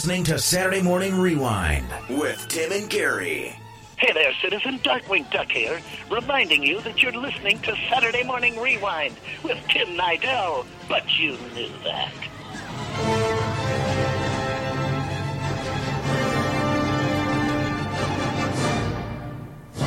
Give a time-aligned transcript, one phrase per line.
[0.00, 3.54] listening to Saturday Morning Rewind with Tim and Gary.
[3.98, 4.78] Hey there, citizen.
[4.78, 5.78] Darkwing Duck here,
[6.10, 9.14] reminding you that you're listening to Saturday Morning Rewind
[9.44, 10.64] with Tim Nidell.
[10.88, 12.14] But you knew that.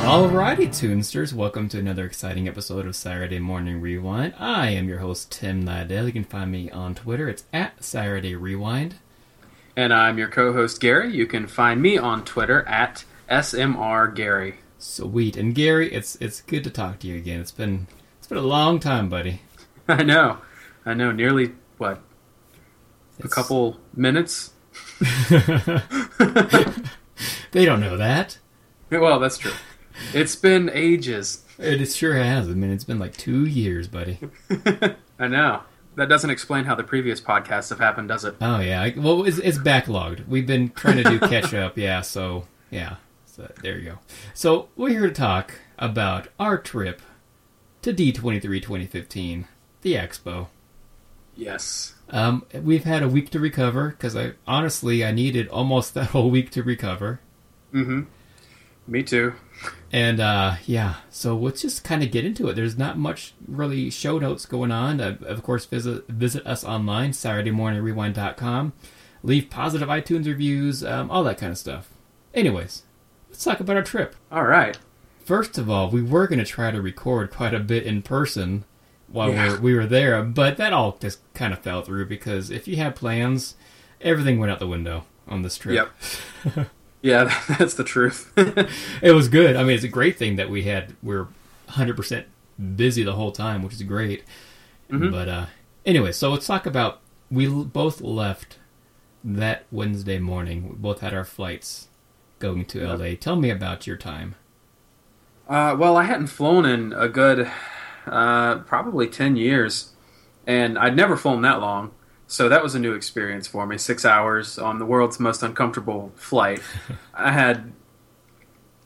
[0.04, 4.34] Alrighty, Tunesters, welcome to another exciting episode of Saturday Morning Rewind.
[4.38, 6.06] I am your host, Tim Nidell.
[6.06, 7.28] You can find me on Twitter.
[7.28, 8.94] It's at Saturday Rewind.
[9.76, 11.14] And I'm your co host, Gary.
[11.14, 14.54] You can find me on Twitter at SMRGary.
[14.78, 15.36] Sweet.
[15.36, 17.40] And Gary, it's it's good to talk to you again.
[17.40, 17.86] It's been
[18.18, 19.40] it's been a long time, buddy.
[19.88, 20.38] I know.
[20.86, 21.12] I know.
[21.12, 22.00] Nearly, what,
[23.22, 24.52] a couple minutes?
[27.54, 28.38] They don't know that.
[28.90, 29.52] Well, that's true.
[30.12, 31.44] It's been ages.
[31.56, 32.48] It sure has.
[32.48, 34.18] I mean, it's been like two years, buddy.
[35.20, 35.60] I know.
[35.96, 38.36] That doesn't explain how the previous podcasts have happened, does it?
[38.40, 38.90] Oh yeah.
[38.96, 40.26] Well, it's, it's backlogged.
[40.26, 41.78] We've been trying to do catch up.
[41.84, 42.00] Yeah.
[42.00, 42.96] So yeah.
[43.26, 43.98] So there you go.
[44.32, 47.02] So we're here to talk about our trip
[47.82, 49.46] to D23 2015,
[49.82, 50.48] the expo.
[51.36, 51.94] Yes.
[52.10, 56.30] Um, we've had a week to recover because I honestly I needed almost that whole
[56.30, 57.20] week to recover.
[57.72, 58.00] Mm hmm.
[58.86, 59.34] Me too.
[59.94, 62.54] And uh, yeah, so let's just kind of get into it.
[62.54, 65.00] There's not much really show notes going on.
[65.00, 68.72] Uh, of course, visit visit us online, SaturdayMorningRewind.com.
[69.22, 71.90] Leave positive iTunes reviews, um, all that kind of stuff.
[72.34, 72.82] Anyways,
[73.30, 74.16] let's talk about our trip.
[74.32, 74.76] All right.
[75.24, 78.64] First of all, we were going to try to record quite a bit in person
[79.06, 82.50] while we, were, we were there, but that all just kind of fell through because
[82.50, 83.54] if you had plans,
[84.00, 85.88] everything went out the window on this trip.
[86.44, 86.68] Yep.
[87.04, 87.24] Yeah,
[87.58, 88.32] that's the truth.
[89.02, 89.56] it was good.
[89.56, 91.28] I mean, it's a great thing that we had we're
[91.68, 92.24] 100%
[92.76, 94.24] busy the whole time, which is great.
[94.88, 95.46] But uh
[95.84, 98.58] anyway, so let's talk about we both left
[99.22, 100.68] that Wednesday morning.
[100.70, 101.88] We both had our flights
[102.38, 102.98] going to Yep.
[102.98, 103.14] LA.
[103.20, 104.34] Tell me about your time.
[105.48, 107.50] Uh, well, I hadn't flown in a good,
[108.06, 109.92] uh, probably 10 years,
[110.46, 111.90] and I'd never flown that long.
[112.34, 113.78] So that was a new experience for me.
[113.78, 116.60] Six hours on the world's most uncomfortable flight.
[117.14, 117.72] I had,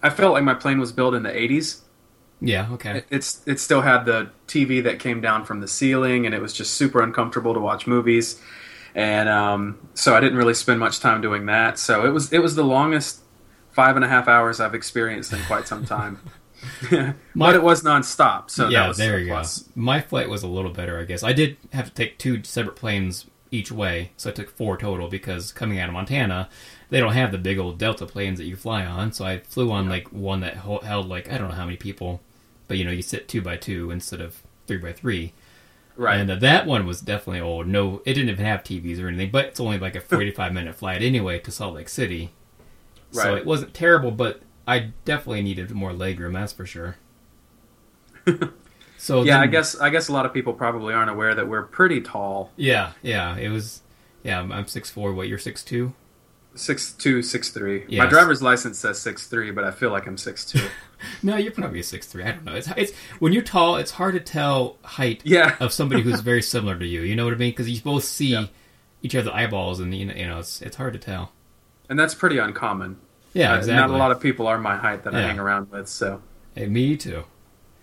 [0.03, 1.81] I felt like my plane was built in the 80s.
[2.42, 2.98] Yeah, okay.
[2.98, 6.42] It- It's it still had the TV that came down from the ceiling, and it
[6.42, 8.38] was just super uncomfortable to watch movies.
[8.94, 11.78] And um, so I didn't really spend much time doing that.
[11.78, 13.20] So it was it was the longest
[13.70, 16.20] five and a half hours I've experienced in quite some time.
[17.34, 19.60] but it was nonstop, so yeah, that was there you plus.
[19.60, 19.70] go.
[19.76, 21.22] My flight was a little better, I guess.
[21.22, 25.09] I did have to take two separate planes each way, so I took four total
[25.09, 26.48] because coming out of Montana,
[26.91, 29.12] they don't have the big old Delta planes that you fly on.
[29.12, 32.20] So I flew on like one that held like I don't know how many people,
[32.66, 35.32] but you know you sit two by two instead of three by three.
[35.97, 36.20] Right.
[36.20, 37.66] And uh, that one was definitely old.
[37.66, 40.75] No, it didn't even have TVs or anything, but it's only like a 45 minute
[40.76, 42.30] flight anyway to Salt Lake City.
[43.12, 43.22] Right.
[43.22, 46.97] So it wasn't terrible, but I definitely needed more legroom, that's for sure.
[48.98, 51.48] so yeah, then- I guess I guess a lot of people probably aren't aware that
[51.48, 52.53] we're pretty tall.
[52.56, 53.81] Yeah, yeah, it was.
[54.22, 55.14] Yeah, I'm- six four.
[55.14, 55.94] What you're six two?
[56.54, 57.84] Six two, six three.
[57.88, 57.98] Yes.
[58.03, 60.60] My driver's license says six three, but I feel like I'm six two.
[61.22, 62.25] No, you're probably a six three.
[62.25, 62.56] I don't know.
[62.56, 65.54] It's it's when you're tall, it's hard to tell height Yeah.
[65.60, 67.03] of somebody who's very similar to you.
[67.03, 67.50] You know what I mean?
[67.53, 68.47] Because you both see Yeah.
[69.00, 71.30] each other's eyeballs, and you know, you know, it's it's hard to tell.
[71.88, 72.97] and that's pretty uncommon.
[73.32, 73.76] Yeah, Uh, exactly.
[73.80, 76.20] Not a lot of people are my height that I hang around with, so
[76.56, 77.22] Hey, me too.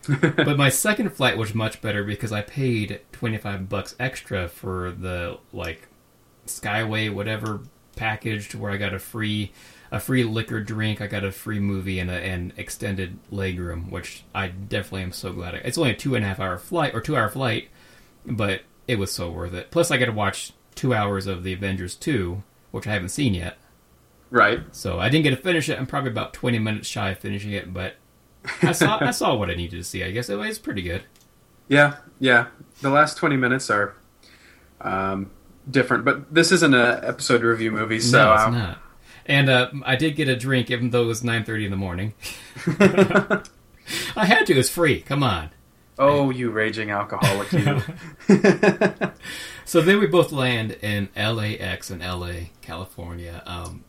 [0.35, 4.91] but my second flight was much better because I paid twenty five bucks extra for
[4.91, 5.87] the like
[6.47, 7.61] Skyway whatever
[7.95, 9.51] package to where I got a free
[9.91, 14.47] a free liquor drink, I got a free movie and an extended legroom, which I
[14.47, 15.55] definitely am so glad.
[15.55, 17.69] I, it's only a two and a half hour flight or two hour flight,
[18.25, 19.71] but it was so worth it.
[19.71, 23.33] Plus, I got to watch two hours of the Avengers two, which I haven't seen
[23.35, 23.57] yet.
[24.31, 24.61] right.
[24.71, 25.79] So I didn't get to finish it.
[25.79, 27.95] I'm probably about 20 minutes shy of finishing it, but
[28.61, 30.03] I saw I saw what I needed to see.
[30.03, 31.03] I guess it was pretty good.
[31.67, 32.47] Yeah, yeah.
[32.81, 33.95] The last twenty minutes are
[34.81, 35.31] um,
[35.69, 38.77] different, but this isn't an episode review movie, so no, it's um, not.
[39.25, 42.13] And uh, I did get a drink, even though it was 9:30 in the morning.
[44.15, 44.53] I had to.
[44.53, 45.01] It's free.
[45.01, 45.49] Come on.
[45.97, 47.81] oh, you raging alcoholic, you.
[49.65, 53.41] So then we both land in LAX in LA, California.
[53.47, 53.83] Um,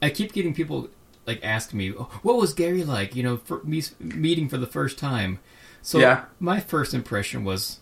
[0.00, 0.88] I keep getting people
[1.26, 4.66] like ask me, "Oh, "What was Gary like?" You know, for me meeting for the
[4.66, 5.38] first time.
[5.82, 6.24] So Yeah.
[6.38, 7.80] my first impression was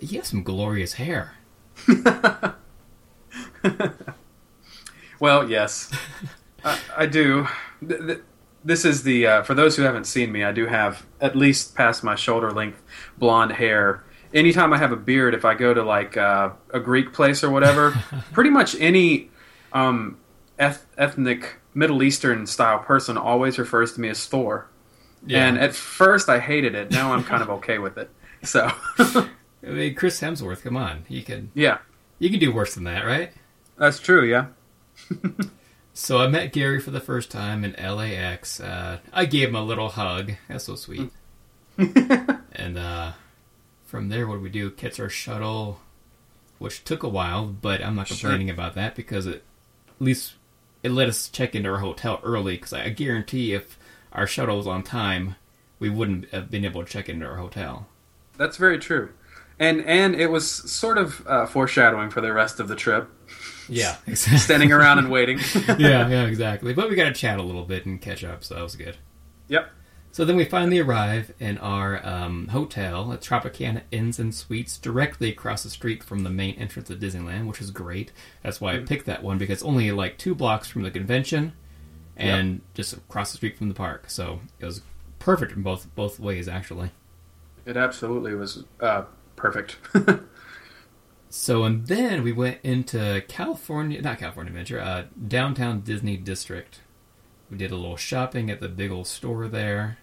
[0.00, 1.34] he has some glorious hair.
[5.20, 5.90] well, yes,
[6.64, 7.46] I, I do.
[7.86, 8.20] Th- th-
[8.64, 10.42] This is the uh, for those who haven't seen me.
[10.44, 12.82] I do have at least past my shoulder length
[13.18, 14.04] blonde hair.
[14.32, 17.50] Anytime I have a beard, if I go to like uh, a Greek place or
[17.50, 17.90] whatever,
[18.32, 19.30] pretty much any
[19.72, 20.16] um,
[20.58, 24.68] eth- ethnic Middle Eastern style person always refers to me as Thor.
[25.26, 25.46] Yeah.
[25.46, 26.90] And at first I hated it.
[26.90, 28.10] Now I'm kind of okay with it.
[28.42, 29.28] So, I
[29.62, 31.78] mean, Chris Hemsworth, come on, you can yeah,
[32.18, 33.32] you can do worse than that, right?
[33.76, 34.24] that's true.
[34.24, 34.46] Yeah.
[35.96, 38.58] So I met Gary for the first time in LAX.
[38.58, 40.32] Uh, I gave him a little hug.
[40.48, 41.08] That's so sweet.
[41.78, 43.12] and uh,
[43.84, 44.70] from there, what did we do?
[44.72, 45.78] Catch our shuttle,
[46.58, 48.16] which took a while, but I'm not Sure.
[48.16, 49.44] complaining about that because it,
[49.88, 50.34] at least
[50.84, 52.54] it let us check into our hotel early.
[52.54, 53.76] Because I guarantee if
[54.12, 55.34] our shuttle was on time,
[55.80, 57.88] we wouldn't have been able to check into our hotel.
[58.36, 59.10] That's very true.
[59.58, 63.08] And and it was sort of uh, foreshadowing for the rest of the trip,
[63.68, 64.38] Yeah, exactly.
[64.38, 65.38] standing around and waiting.
[65.78, 66.74] yeah, yeah, exactly.
[66.74, 68.96] But we got to chat a little bit and catch up, so that was good.
[69.48, 69.70] yep.
[70.14, 75.28] So then we finally arrive in our um, hotel at Tropicana Inns and Suites, directly
[75.28, 78.12] across the street from the main entrance of Disneyland, which is great.
[78.40, 81.52] That's why I picked that one because it's only like two blocks from the convention,
[82.16, 84.04] and just across the street from the park.
[84.06, 84.82] So it was
[85.18, 86.92] perfect in both both ways, actually.
[87.66, 89.02] It absolutely was uh,
[89.34, 89.78] perfect.
[91.28, 96.80] So and then we went into California, not California Adventure, uh, downtown Disney District.
[97.50, 99.98] We did a little shopping at the big old store there.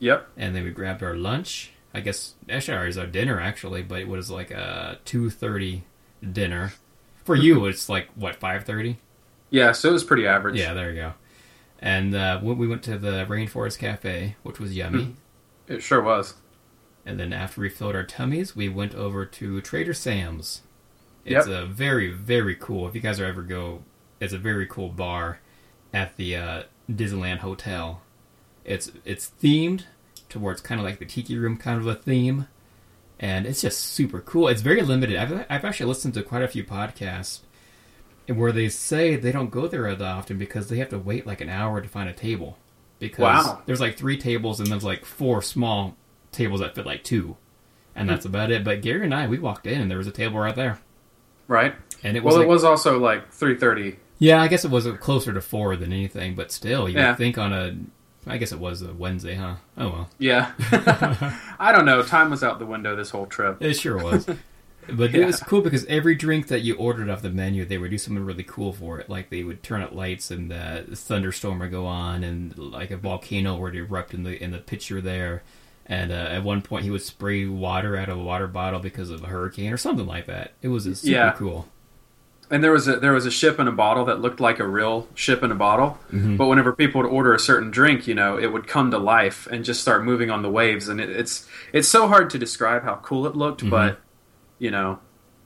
[0.00, 0.28] Yep.
[0.36, 1.70] and then we grabbed our lunch.
[1.94, 5.84] I guess actually ours our dinner actually, but it was like a two thirty
[6.22, 6.72] dinner.
[7.24, 8.98] For you, it's like what five thirty?
[9.50, 9.72] Yeah.
[9.72, 10.56] So it was pretty average.
[10.58, 11.12] Yeah, there you go.
[11.80, 15.14] And uh, we went to the Rainforest Cafe, which was yummy.
[15.66, 16.34] It sure was.
[17.06, 20.62] and then after we filled our tummies, we went over to Trader Sam's.
[21.24, 21.62] It's Yep.
[21.62, 22.86] a very very cool.
[22.88, 23.82] If you guys are ever go,
[24.20, 25.40] it's a very cool bar
[25.92, 28.02] at the uh, Disneyland Hotel.
[28.70, 29.84] It's it's themed
[30.28, 32.46] towards kind of like the tiki room kind of a theme,
[33.18, 34.48] and it's just super cool.
[34.48, 35.16] It's very limited.
[35.16, 37.40] I've I've actually listened to quite a few podcasts
[38.28, 41.40] where they say they don't go there that often because they have to wait like
[41.40, 42.56] an hour to find a table
[43.00, 43.62] because Wow.
[43.66, 45.96] there's like three tables and there's like four small
[46.30, 47.36] tables that fit like two,
[47.96, 48.30] and that's hmm.
[48.30, 48.62] about it.
[48.62, 50.78] But Gary and I we walked in and there was a table right there,
[51.48, 51.74] Right.
[52.04, 53.96] and it was Well, like, it was also like three thirty.
[54.20, 57.16] yeah, I guess it was closer to four than anything, but still, you Yeah.
[57.16, 57.74] think on a,
[58.26, 59.56] I guess it was a Wednesday, huh?
[59.78, 60.52] Oh well, Yeah.
[61.58, 62.02] I don't know.
[62.02, 63.62] Time was out the window this whole trip.
[63.62, 64.26] it sure was.
[64.88, 65.22] But Yeah.
[65.22, 67.98] it was cool because every drink that you ordered off the menu, they would do
[67.98, 69.08] something really cool for it.
[69.08, 72.96] Like they would turn up lights and the thunderstorm would go on, and like a
[72.96, 75.42] volcano would erupt in the in the picture there.
[75.86, 79.10] And uh, at one point, he would spray water out of a water bottle because
[79.10, 80.52] of a hurricane or something like that.
[80.62, 81.32] It was super Yeah.
[81.32, 81.68] cool.
[82.52, 84.66] And there was a there was a ship in a bottle that looked like a
[84.66, 85.98] real ship in a bottle.
[86.12, 86.36] Mm-hmm.
[86.36, 89.46] But whenever people would order a certain drink, you know, it would come to life
[89.46, 90.88] and just start moving on the waves.
[90.88, 93.60] And it, it's it's so hard to describe how cool it looked.
[93.60, 93.70] Mm-hmm.
[93.70, 94.00] But
[94.58, 94.98] you know,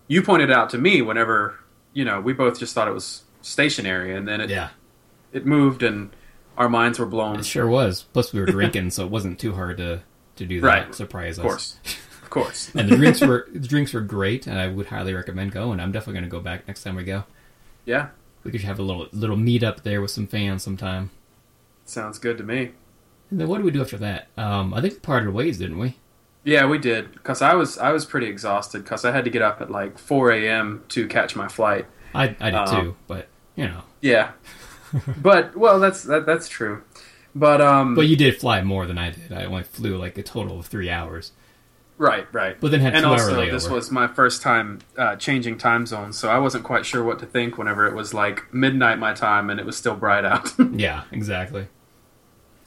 [0.09, 1.59] you pointed out to me whenever
[1.93, 4.71] you know we both just thought it was stationary, and then it Yeah,
[5.33, 6.11] it moved, and
[6.57, 7.39] our minds were blown.
[7.39, 8.05] it sure was.
[8.15, 10.03] Plus, we were drinking, so it wasn't too hard to
[10.37, 10.67] to do that.
[10.67, 10.95] Right.
[10.95, 11.51] Surprise Of us.
[11.51, 11.97] course, of course.
[12.75, 15.81] and the drinks were the drinks were great, and I would highly recommend going.
[15.81, 17.25] I'm definitely going to go back next time we go.
[17.85, 18.09] Yeah,
[18.45, 21.11] We could have a little little meet up there with some fans sometime.
[21.85, 22.73] sounds good to me.
[23.31, 24.29] And then what did we do after that?
[24.37, 25.97] Um, I think we parted ways, didn't we?
[26.45, 29.43] Yeah, we did because I was I was pretty exhausted because I had to get
[29.43, 30.85] up at like 4 a.m.
[30.89, 31.87] to catch my flight.
[32.15, 32.81] I I did Uh-huh.
[32.83, 34.33] too, but you know, Yeah,
[35.17, 36.83] but well, that's that, that's true.
[37.35, 39.33] But um, but you did fly more than I did.
[39.33, 41.33] I only flew like a total of three hours.
[41.99, 42.61] Right, right.
[42.61, 46.29] But then had and also, this was my first time uh, changing time zones, so
[46.29, 49.59] I wasn't quite sure what to think whenever it was like midnight my time and
[49.61, 50.53] it was still bright out.
[50.73, 51.69] Yeah, exactly.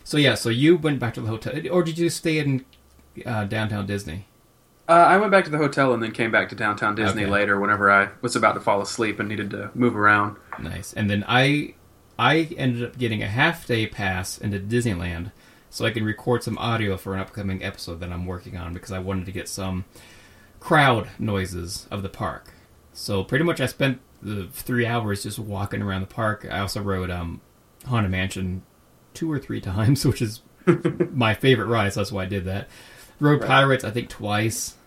[0.03, 2.65] So yeah, so you went back to the hotel, or did you stay in
[3.25, 4.25] uh, downtown Disney?
[4.89, 7.31] uh, I went back to the hotel and then came back to downtown Disney Okay.
[7.31, 10.37] later whenever I was about to fall asleep and needed to move around.
[10.59, 10.93] Nice.
[10.93, 11.73] And then I
[12.17, 15.31] I ended up getting a half day pass into Disneyland
[15.77, 18.91] so I can record some audio for an upcoming episode that I'm working on because
[18.91, 19.85] I wanted to get some
[20.59, 22.51] crowd noises of the park.
[22.93, 26.47] So pretty much I spent the three hours just walking around the park.
[26.49, 27.41] I also rode um,
[27.85, 28.63] Haunted Mansion
[29.13, 30.41] two or three times, which is
[31.11, 32.69] my favorite ride, so that's why I did that.
[33.19, 33.47] Rode Right.
[33.47, 34.77] Pirates, I think, twice,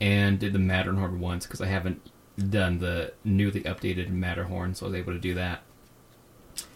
[0.00, 4.88] and did the Matterhorn once because I haven't done the newly updated Matterhorn, so I
[4.88, 5.62] was able to do that.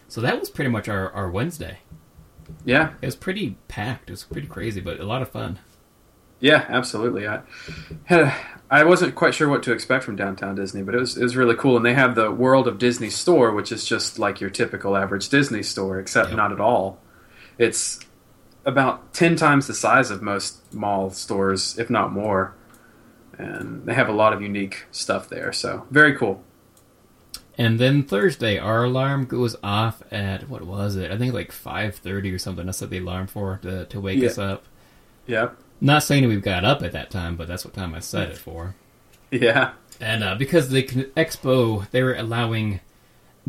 [0.07, 1.79] So that was pretty much our, our Wednesday.
[2.63, 4.09] Yeah, It was pretty packed.
[4.09, 5.59] It was pretty crazy, but a lot of fun.
[6.39, 7.27] Yeah, absolutely.
[7.27, 7.41] I
[8.05, 8.33] had
[8.69, 11.35] I wasn't quite sure what to expect from downtown Disney, but it was it was
[11.35, 11.77] really cool.
[11.77, 15.29] And they have the World of Disney store, which is just like your typical average
[15.29, 16.37] Disney store, except Yep.
[16.37, 16.99] not at all.
[17.57, 17.99] It's
[18.65, 22.53] about ten times the size of most mall stores, if not more.
[23.37, 26.43] And they have a lot of unique stuff there, so very cool.
[27.57, 31.09] And then Thursday, our alarm goes off at what was it?
[31.11, 32.67] I think like five thirty or something.
[32.67, 34.27] I set the alarm for to to wake Yeah.
[34.27, 34.65] us up.
[35.27, 35.55] Yep.
[35.81, 38.37] Not saying we've got up at that time, but that's what time I set it
[38.37, 38.75] for.
[39.31, 39.71] Yeah.
[40.01, 42.79] And uh, because the expo, they were allowing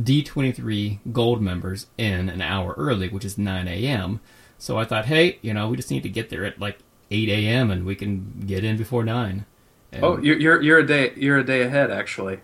[0.01, 4.21] D23 gold members in an hour early, which is 9 a.m.
[4.59, 6.79] So I thought, hey, you know, we just need to get there at like
[7.11, 7.71] 8 a.m.
[7.71, 9.45] and we can get in before 9.
[9.93, 12.41] And- Oh, you're, you're you're a day you're a day ahead actually.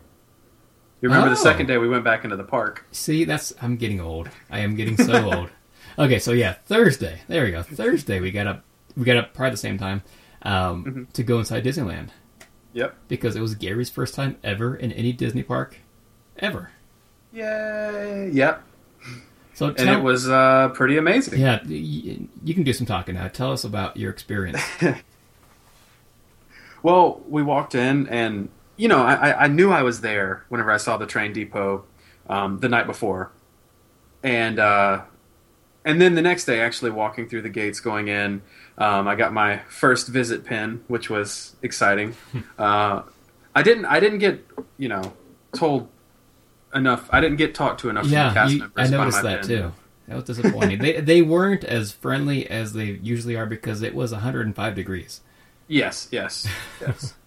[1.03, 1.43] You remember the Oh.
[1.43, 2.87] second day we went back into the park?
[2.93, 4.31] See, that's I'm getting old.
[4.51, 5.51] I am getting so old.
[5.99, 7.21] Okay, so yeah, Thursday.
[7.29, 7.63] There we go.
[7.63, 8.63] Thursday, we got up.
[8.97, 10.03] We got up probably the same time
[10.43, 11.03] um, Mm-hmm.
[11.13, 12.09] to go inside Disneyland
[12.73, 12.97] Yep.
[13.09, 15.79] because it was Gary's first time ever in any Disney park,
[16.39, 16.71] ever.
[17.33, 18.31] Yay!
[18.33, 18.63] Yep.
[19.55, 21.39] So And it was uh, pretty amazing.
[21.41, 23.29] yeah, y- you can do some talking now.
[23.29, 24.61] Tell us about your experience.
[26.83, 28.49] Well, we walked in, and
[28.83, 31.85] you know, I, I- knew I was there whenever I saw the train depot
[32.29, 33.31] um, the night before,
[34.25, 35.03] and uh,
[35.85, 38.43] and then the next day, actually walking through the gates, going in,
[38.79, 42.17] um, I got my first visit pin, which was exciting.
[42.59, 43.03] uh,
[43.55, 44.45] I didn't I didn't get
[44.79, 45.13] you know
[45.55, 45.89] told
[46.75, 47.09] enough.
[47.13, 48.03] I didn't get talked to enough.
[48.03, 49.49] from the yeah, cast you, members I noticed that pin.
[49.49, 49.73] too.
[50.09, 50.79] That was disappointing.
[50.81, 55.21] they they weren't as friendly as they usually are because it was 105 degrees.
[55.69, 56.49] Yes, yes,
[56.81, 57.15] yes.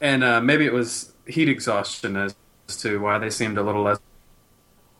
[0.00, 2.34] and uh, maybe it was heat exhaustion as
[2.78, 3.98] to why they seemed a little less,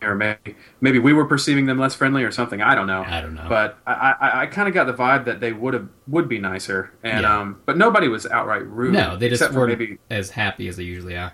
[0.03, 2.61] or maybe maybe we were perceiving them less friendly or something.
[2.62, 3.03] I don't know.
[3.07, 3.47] I don't know.
[3.49, 6.38] But I, I, I kind of got the vibe that they would have would be
[6.38, 7.38] nicer, and Yeah.
[7.41, 8.93] um, but nobody was outright rude.
[8.93, 11.33] No, they just weren't maybe as happy as they usually are.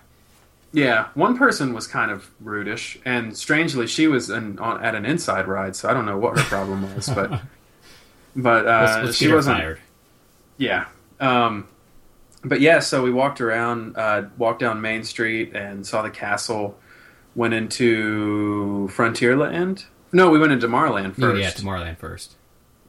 [0.71, 1.09] yeah.
[1.13, 5.47] One person was kind of rudish, and strangely, she was an, on, at an inside
[5.47, 7.41] ride, so I don't know what her problem was, but
[8.35, 9.57] but uh, Let's, let's she wasn't.
[9.59, 9.79] fired.
[10.57, 10.85] Yeah.
[11.19, 11.67] Um,
[12.43, 16.77] but yeah, so we walked around, uh, walked down Main Street and saw the castle.
[17.35, 19.85] Went into Frontierland.
[20.11, 21.41] No, we went into Tomorrowland first.
[21.41, 22.35] Yeah, Tomorrowland first.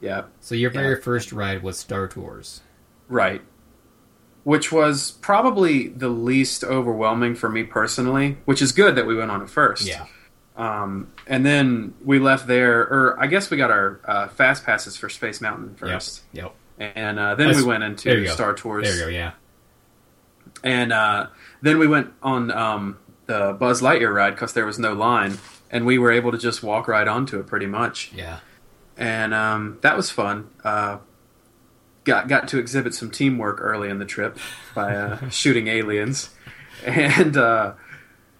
[0.01, 1.01] Yeah, So your very Yeah.
[1.01, 2.61] first ride was Star Tours.
[3.09, 3.41] right.
[4.43, 9.31] Which was probably the least overwhelming for me personally, which is good that we went
[9.31, 9.89] on it first.
[10.55, 14.95] Um, and then we left there, or I guess we got our uh, fast passes
[14.95, 16.21] for Space Mountain first.
[16.33, 16.53] Yep.
[16.79, 18.27] And uh, then That's- we went into.
[18.27, 18.83] Star Tours.
[18.83, 19.07] There you go.
[19.07, 19.31] Yeah.
[20.65, 21.27] And uh,
[21.61, 25.37] then we went on um, the Buzz Lightyear ride because there was no line,
[25.69, 28.11] and we were able to just walk right onto it pretty much.
[28.13, 28.39] Yeah.
[28.97, 30.49] And um, that was fun.
[30.63, 30.97] Uh,
[32.03, 34.39] got got to exhibit some teamwork early in the trip
[34.73, 36.31] by uh, shooting aliens,
[36.83, 37.73] and uh,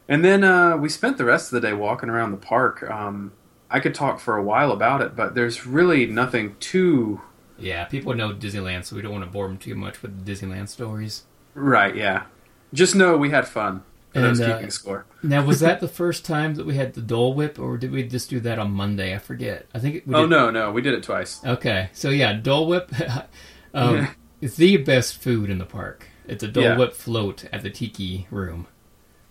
[0.10, 2.89] and then uh, we spent the rest of the day walking around the park.
[2.89, 3.34] Um,
[3.70, 7.22] I could talk for a while about it, but there's really nothing too
[7.58, 7.86] Yeah.
[7.86, 10.70] People know Disneyland, so we don't want to bore them too much with the Disneyland
[10.70, 11.24] stories.
[11.55, 11.95] Right.
[11.95, 12.25] Yeah,
[12.74, 13.83] just know we had fun.
[14.13, 15.05] For those And, uh, keeping score.
[15.24, 18.03] Now, was that the first time that we had the Dole Whip, or did we
[18.03, 19.13] just do that on Monday?
[19.13, 19.65] I forget.
[19.74, 20.03] I think.
[20.05, 21.43] We Oh did- no, no, we did it twice.
[21.43, 22.91] Okay, so yeah, Dole Whip.
[23.74, 24.12] um, Yeah.
[24.41, 26.07] It's the best food in the park.
[26.27, 26.77] It's a Dole Yeah.
[26.77, 28.67] Whip float at the Tiki Room.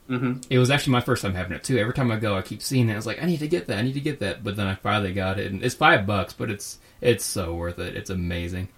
[0.07, 1.79] hmm It was actually my first time having it too.
[1.79, 2.93] Every time I go, I keep seeing it.
[2.93, 3.79] I was like, I need to get that.
[3.79, 4.45] I need to get that.
[4.45, 7.79] But then I finally got it, and it's five bucks, but it's it's so worth
[7.79, 7.97] it.
[7.97, 8.69] It's amazing.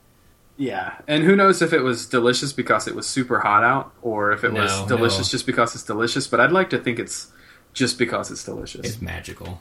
[0.58, 4.32] Yeah, and who knows if it was delicious because it was super hot out, or
[4.32, 5.32] if it was delicious no.
[5.32, 6.26] just because it's delicious.
[6.26, 7.30] But I'd like to think it's
[7.74, 8.86] just because it's delicious.
[8.86, 9.60] It's magical.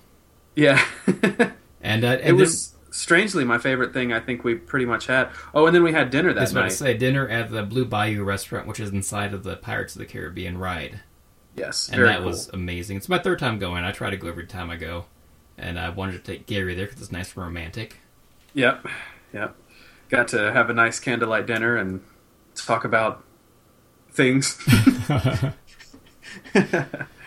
[0.55, 0.83] yeah,
[1.81, 4.13] And, uh, and it was strangely my favorite thing.
[4.13, 5.29] I think we pretty much had.
[5.53, 6.71] Oh, and then we had dinner that what I night.
[6.71, 6.93] say.
[6.95, 10.57] Dinner at the Blue Bayou restaurant, which is inside of the Pirates of the Caribbean
[10.57, 11.01] ride,
[11.57, 12.27] Yes, and that cool.
[12.27, 12.95] was amazing.
[12.97, 13.83] It's my third time going.
[13.83, 15.05] I try to go every time I go,
[15.57, 17.97] and I wanted to take Gary there because it's nice and romantic.
[18.53, 18.87] Yep,
[19.33, 19.55] yep.
[20.09, 22.01] Got to have a nice candlelight dinner and
[22.55, 23.23] talk about
[24.11, 24.61] things.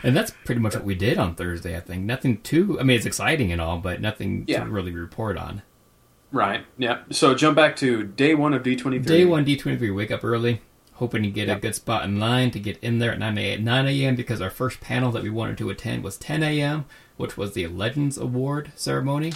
[0.05, 1.77] And that's pretty much what we did on Thursday.
[1.77, 2.79] I think nothing too.
[2.79, 4.63] I mean, it's exciting and all, but nothing Yeah.
[4.63, 5.63] to really report on.
[6.31, 6.65] right.
[6.77, 7.01] Yeah.
[7.11, 9.07] So jump back to day one of D twenty three.
[9.19, 9.91] Day one D twenty three.
[9.91, 10.61] Wake up early,
[10.95, 11.59] hoping to get Yep.
[11.59, 13.65] a good spot in line to get in there at nine a.m.
[13.65, 14.15] Nine a.m.
[14.15, 16.85] because our first panel that we wanted to attend was ten a.m.,
[17.17, 19.33] which was the Legends Award ceremony.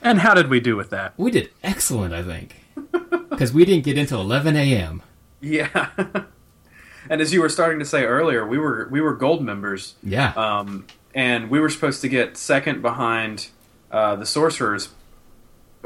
[0.00, 1.12] And how did we do with that?
[1.18, 2.56] We did excellent, I think,
[3.40, 5.02] because we didn't get until eleven a.m.
[5.40, 5.88] Yeah.
[7.08, 10.32] and as you were starting to say earlier, we were we were gold members, Yeah,
[10.36, 13.48] um, and we were supposed to get second behind
[13.90, 14.90] uh, the sorcerer's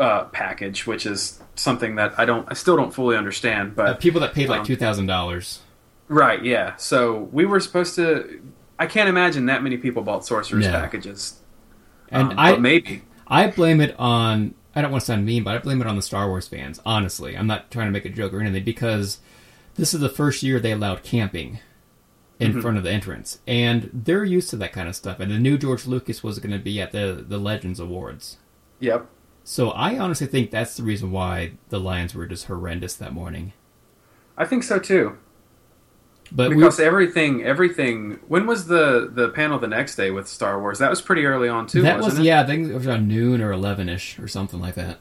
[0.01, 3.77] uh, package, which is something that I don't I still don't fully understand.
[3.77, 5.61] But uh, people that paid like um, two thousand dollars.
[6.09, 6.75] right, yeah.
[6.75, 8.43] So we were supposed to.
[8.81, 10.73] I can't imagine that many people bought sorcerer's No.
[10.73, 11.41] packages.
[12.11, 14.57] And Um, I, maybe I blame it on.
[14.75, 16.81] I don't want to sound mean, but I blame it on the Star Wars fans.
[16.85, 19.19] Honestly, I'm not trying to make a joke or anything because
[19.76, 21.61] this is the first year they allowed camping.
[22.40, 22.61] in mm-hmm.
[22.61, 25.21] front of the entrance, and they're used to that kind of stuff.
[25.21, 28.38] And the new George Lucas was going to be at the the Legends Awards,
[28.81, 29.07] Yep.
[29.45, 33.52] so I honestly think that's the reason why the lines were just horrendous that morning.
[34.37, 35.16] I think so too.
[36.37, 38.19] But we, Because everything, everything.
[38.26, 40.81] When was the the panel the next day with Star Wars?
[40.81, 41.83] That was pretty early on too.
[41.83, 42.25] that wasn't was it?
[42.29, 44.99] yeah, I think it was around noon or eleven ish or something like that.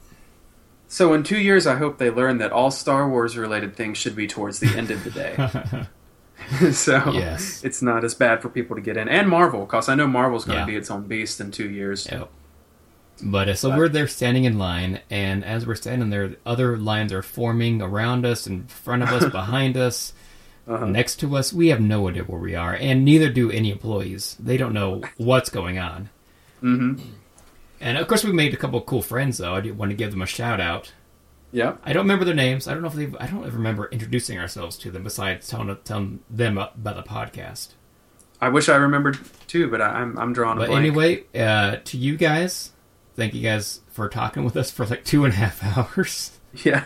[0.88, 4.16] So in two years, I hope they learn that all Star Wars related things should
[4.16, 5.88] be towards the end of the day.
[6.72, 7.64] so Yes.
[7.64, 10.46] it's not as bad for people to get in, and Marvel, because I know Marvel's
[10.46, 10.66] going to Yeah.
[10.68, 12.08] be its own beast in two years.
[12.12, 12.30] Yep.
[13.24, 16.78] But uh, so But- we're there standing in line, and as we're standing there, other
[16.78, 20.14] lines are forming around us, in front of us, behind us,
[20.68, 20.86] Uh-huh.
[20.86, 21.52] next to us.
[21.52, 24.38] We have no idea where we are, and neither do any employees.
[24.40, 26.10] They don't know what's going on.
[26.62, 26.96] hmm
[27.82, 29.56] And of course, we made a couple of cool friends, though.
[29.56, 30.94] I do want to give them a shout out.
[31.52, 31.82] Yep.
[31.84, 32.68] I don't remember their names.
[32.68, 33.12] I don't know if they.
[33.20, 37.74] I don't remember introducing ourselves to them besides telling, telling them about the podcast.
[38.42, 41.98] I wish I remembered too, but I, I'm I'm drawing a But anyway, uh, to
[41.98, 42.72] you guys,
[43.16, 45.64] thank you guys for talking with us for like two and a half
[45.98, 46.40] hours.
[46.64, 46.84] yeah,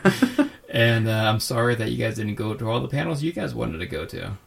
[0.70, 3.54] And uh, I'm sorry that you guys didn't go to all the panels you guys
[3.54, 4.38] wanted to go to.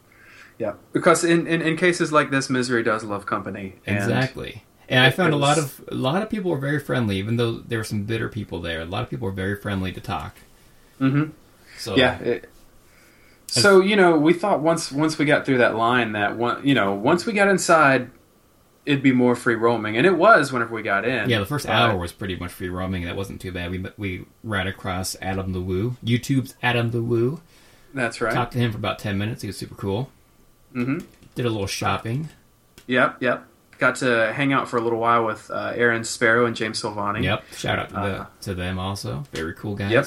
[0.57, 0.73] yeah.
[0.93, 3.75] Because in, in in cases like this, misery does love company.
[3.85, 4.63] And exactly.
[4.89, 7.37] And I found it a lot of a lot of people were very friendly, even
[7.37, 8.81] though there were some bitter people there.
[8.81, 10.35] A lot of people were very friendly to talk.
[10.99, 11.31] Mm-hmm.
[11.77, 12.17] So Yeah.
[12.19, 12.49] it-
[13.47, 16.73] so you know, we thought once once we got through that line that one, you
[16.73, 18.09] know, once we got inside,
[18.85, 21.29] it'd be more free roaming, and it was whenever we got in.
[21.29, 23.03] yeah, the first hour was pretty much free roaming.
[23.05, 23.71] That wasn't too bad.
[23.71, 27.41] We we ran across Adam the Woo, YouTube's Adam the Woo.
[27.93, 28.33] That's right.
[28.33, 29.41] Talked to him for about ten minutes.
[29.41, 30.09] He was super cool.
[30.73, 30.99] hmm
[31.35, 32.29] Did a little shopping.
[32.87, 33.45] Yep, yep.
[33.77, 37.23] Got to hang out for a little while with uh, Aaron Sparrow and James Silvani.
[37.23, 37.43] Yep.
[37.55, 39.23] Shout out to, the, Uh, to them also.
[39.33, 39.91] Very cool guys.
[39.91, 40.05] Yep.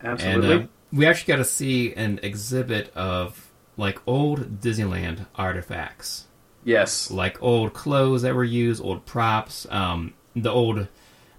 [0.00, 0.64] And absolutely.
[0.64, 6.26] uh, we actually got to see an exhibit of like old Disneyland artifacts,
[6.64, 7.10] yes.
[7.10, 10.88] like old clothes that were used, old props, um, the old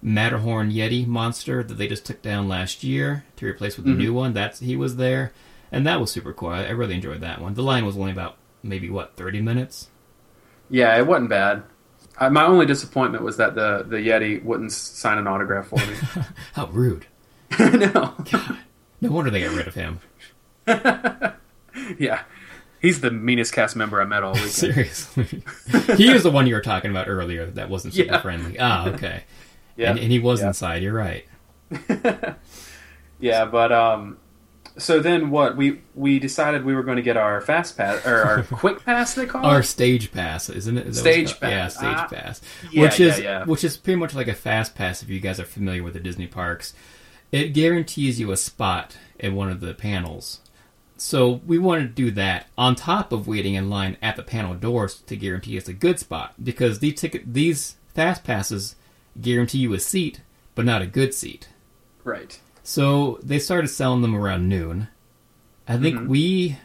[0.02, 3.98] Matterhorn Yeti monster that they just took down last year to replace with the Mhm.
[3.98, 4.32] new one.
[4.32, 5.32] That's he was there,
[5.70, 6.48] and that was super cool.
[6.50, 7.54] I, I really enjoyed that one.
[7.54, 9.88] The line was only about maybe what thirty minutes.
[10.70, 11.62] Yeah, it wasn't bad.
[12.18, 15.94] Uh, my only disappointment was that the the Yeti wouldn't sign an autograph for me.
[16.54, 17.06] How rude!
[17.58, 18.14] no.
[19.00, 19.98] No wonder they got rid of him.
[21.98, 22.22] Yeah.
[22.82, 24.50] He's the meanest cast member I met all weekend.
[24.50, 25.42] Seriously,
[25.96, 28.20] he was the one you were talking about earlier that wasn't super Yeah.
[28.20, 28.58] friendly.
[28.58, 29.22] Ah, okay.
[29.76, 29.90] yeah.
[29.90, 30.48] and, and he was Yeah.
[30.48, 30.82] inside.
[30.82, 31.24] You're right.
[33.20, 34.18] Yeah, but um
[34.78, 38.16] so then what we we decided we were going to get our fast pass or
[38.22, 39.64] our quick pass they call it Our it.
[39.64, 40.86] stage pass, isn't it?
[40.88, 41.52] Is that what it's Stage called?
[41.52, 41.74] Yeah, pass.
[41.76, 42.40] stage Ah, pass.
[42.72, 43.44] yeah, which is yeah, yeah.
[43.44, 46.00] which is pretty much like a fast pass if you guys are familiar with the
[46.00, 46.74] Disney parks.
[47.30, 50.40] It guarantees you a spot in one of the panels.
[51.04, 54.54] So we wanted to do that on top of waiting in line at the panel
[54.54, 58.76] doors to guarantee us a good spot because these ticket these fast passes
[59.20, 60.20] guarantee you a seat,
[60.54, 61.48] but not a good seat.
[62.04, 62.38] Right.
[62.62, 64.86] So they started selling them around noon.
[65.66, 66.06] I think Mhm.
[66.06, 66.58] we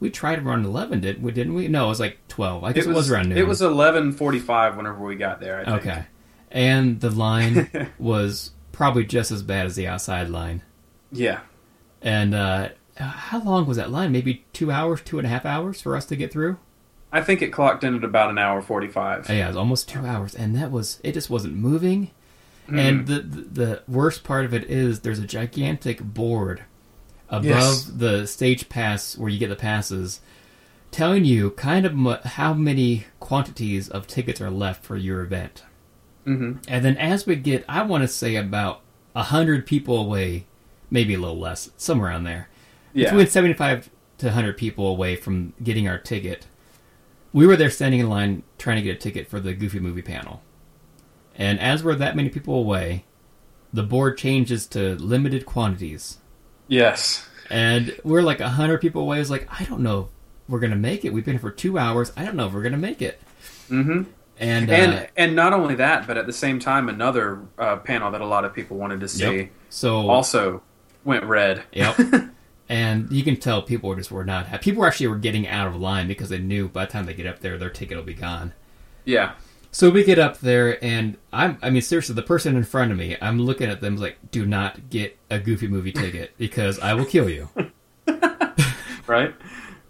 [0.00, 1.30] we tried around eleven, did we?
[1.30, 1.68] Didn't we?
[1.68, 2.64] No, it was like twelve.
[2.64, 3.38] I guess it was, around noon.
[3.38, 5.76] It was 11:45 whenever we got there, I think.
[5.86, 6.04] okay,
[6.50, 10.62] and the line was probably just as bad as the outside line.
[11.12, 11.40] Yeah.
[12.02, 12.70] And uh,
[13.08, 14.12] how long was that line?
[14.12, 16.58] Maybe two hours, two and a half hours for us to get through.
[17.12, 19.26] I think it clocked in at about an hour 45.
[19.28, 21.12] Oh, yeah, it was almost two hours, and that was it.
[21.12, 22.10] Just wasn't moving.
[22.68, 22.78] Mm.
[22.78, 26.62] And the, the the worst part of it is there's a gigantic board
[27.28, 27.84] above Yes.
[27.84, 30.20] the stage pass where you get the passes,
[30.92, 35.64] telling you kind of mu- how many quantities of tickets are left for your event.
[36.24, 38.82] hmm And then as we get, I want to say about
[39.16, 40.46] a hundred people away,
[40.90, 42.48] maybe a little less, somewhere around there,
[42.92, 43.10] Yeah.
[43.10, 46.46] between seventy-five to hundred people away from getting our ticket.
[47.32, 50.02] We were there standing in line trying to get a ticket for the Goofy movie
[50.02, 50.42] panel,
[51.36, 53.04] and as we're that many people away,
[53.72, 56.18] the board changes to limited quantities,
[56.68, 57.26] Yes.
[57.48, 59.20] and we're like a hundred people away.
[59.20, 60.06] It's like I don't know if
[60.48, 61.12] we're gonna make it.
[61.12, 62.12] We've been here for two hours.
[62.16, 63.20] I don't know if we're gonna make it.
[63.68, 64.02] hmm
[64.40, 68.10] And uh, And and not only that, but at the same time, another uh, panel
[68.10, 69.50] that a lot of people wanted to see Yep.
[69.68, 70.62] so also
[71.04, 71.62] went red.
[71.72, 71.96] Yep.
[72.70, 74.62] and you can tell people just were not happy.
[74.62, 77.26] People actually were getting out of line because they knew by the time they get
[77.26, 78.54] up there, their ticket will be gone.
[79.04, 79.32] Yeah.
[79.72, 82.98] So we get up there, and I'm, I mean, seriously, the person in front of
[82.98, 86.94] me, I'm looking at them like, do not get a Goofy movie ticket because I
[86.94, 87.48] will kill you.
[89.10, 89.34] Right.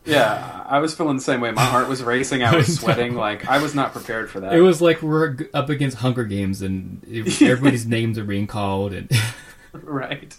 [0.06, 1.50] Yeah, I was feeling the same way.
[1.50, 2.42] My heart was racing.
[2.42, 3.14] I was sweating.
[3.14, 4.54] Like I was not prepared for that.
[4.54, 7.04] It was like we're up against Hunger Games, and
[7.42, 9.10] everybody's names are being called, and
[9.82, 10.36] right.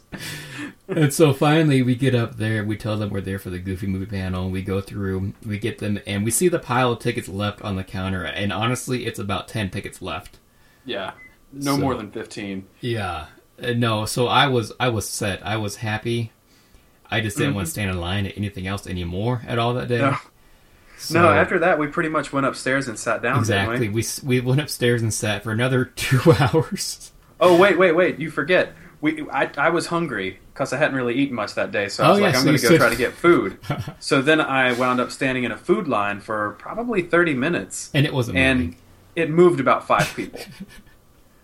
[0.87, 3.87] and so finally we get up there we tell them we're there for the goofy
[3.87, 7.27] movie panel we go through we get them and we see the pile of tickets
[7.29, 10.39] left on the counter and honestly it's about 10 tickets left
[10.85, 11.11] Yeah.
[11.53, 12.67] No So- more than 15.
[12.81, 13.27] yeah
[13.75, 16.31] no so i was i was set i was happy
[17.09, 17.69] i just didn't want Mm-hmm.
[17.69, 20.15] to stand in line at anything else anymore at all that day No.
[20.97, 23.39] So- no, after that, we pretty much went upstairs and sat down.
[23.39, 24.03] exactly we?
[24.23, 27.11] we we went upstairs and sat for another two hours
[27.43, 28.19] Oh, wait, wait, wait.
[28.19, 28.75] You forget.
[29.01, 31.89] We, I, I was hungry because I hadn't really eaten much that day.
[31.89, 33.13] So I Oh, was yeah, like, I'm so going to go said- try to get
[33.13, 33.57] food.
[33.99, 37.89] so then I wound up standing in a food line for probably 30 minutes.
[37.95, 38.77] and it wasn't and moving.
[39.15, 40.39] it moved about five people.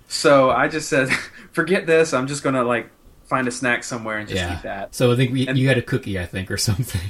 [0.07, 1.09] so I just said,
[1.51, 2.13] forget this.
[2.13, 2.89] I'm just gonna like
[3.25, 4.95] find a snack somewhere and just yeah eat that.
[4.95, 7.01] so i think we, And- you had a cookie i think or something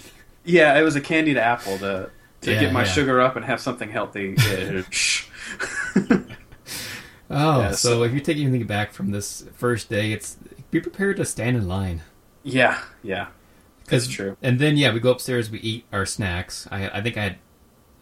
[0.44, 2.10] Yeah, it was a candied apple to
[2.42, 2.88] to Yeah, get my yeah.
[2.88, 4.36] sugar up and have something healthy.
[7.30, 10.38] Oh, Yeah, so, so- if you take anything back from this first day, it's
[10.72, 12.02] be prepared to stand in line.
[12.44, 13.28] yeah, yeah,
[13.90, 14.38] that's true.
[14.42, 16.68] And then yeah, we go upstairs, we eat our snacks.
[16.72, 17.36] I I think I had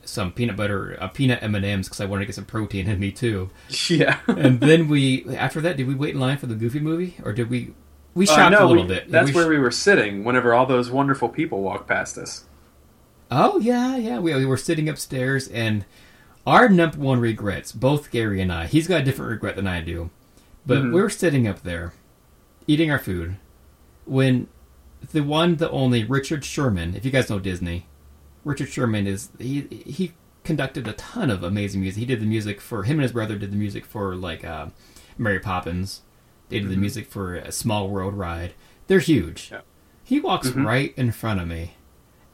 [0.03, 2.87] some peanut butter, uh, peanut M and M's because I wanted to get some protein
[2.87, 3.49] in me too.
[3.89, 4.19] Yeah.
[4.27, 7.33] And then we after that, did we wait in line for the Goofy movie or
[7.33, 7.73] did we?
[8.13, 9.11] We Uh, shopped no, a little we- bit.
[9.11, 12.45] That's we where sh- we were sitting whenever all those wonderful people walked past us.
[13.31, 14.19] Oh yeah, yeah.
[14.19, 15.83] We, we were sitting upstairs, and
[16.45, 18.67] our number one regrets, both Gary and I.
[18.67, 20.09] He's got a different regret than I do,
[20.65, 20.93] but Mhm.
[20.93, 21.93] we were sitting up there,
[22.67, 23.37] eating our food,
[24.05, 24.47] when
[25.11, 26.95] the one, the only Richard Sherman.
[26.95, 27.87] If you guys know Disney,
[28.43, 31.99] Richard Sherman is he he conducted a ton of amazing music.
[32.01, 34.67] He did the music for him and his brother did the music for like uh,
[35.17, 36.01] Mary Poppins.
[36.49, 38.53] They did the music for a Small World Ride.
[38.85, 39.49] They're huge.
[39.51, 39.61] Yeah.
[40.03, 40.63] He walks Mhm.
[40.65, 41.73] right in front of me,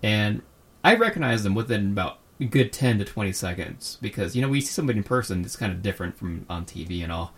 [0.04, 0.42] and
[0.84, 4.60] I recognized him within about a good ten to twenty seconds because you know we
[4.60, 7.34] see somebody in person it's kind of different from on TV and all.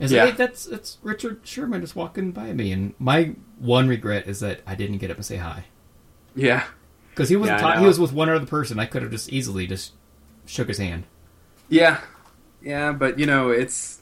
[0.00, 0.26] And so, Yeah.
[0.26, 4.60] hey, that's that's Richard Sherman just walking by me, and my one regret is that
[4.66, 5.64] I didn't get up and say hi
[6.34, 6.64] Yeah.
[7.10, 8.78] because he was Yeah, ta- he was with one other person.
[8.78, 9.92] I could have just easily just
[10.46, 11.04] shook his hand.
[11.68, 12.00] Yeah,
[12.60, 14.00] yeah, but you know, it's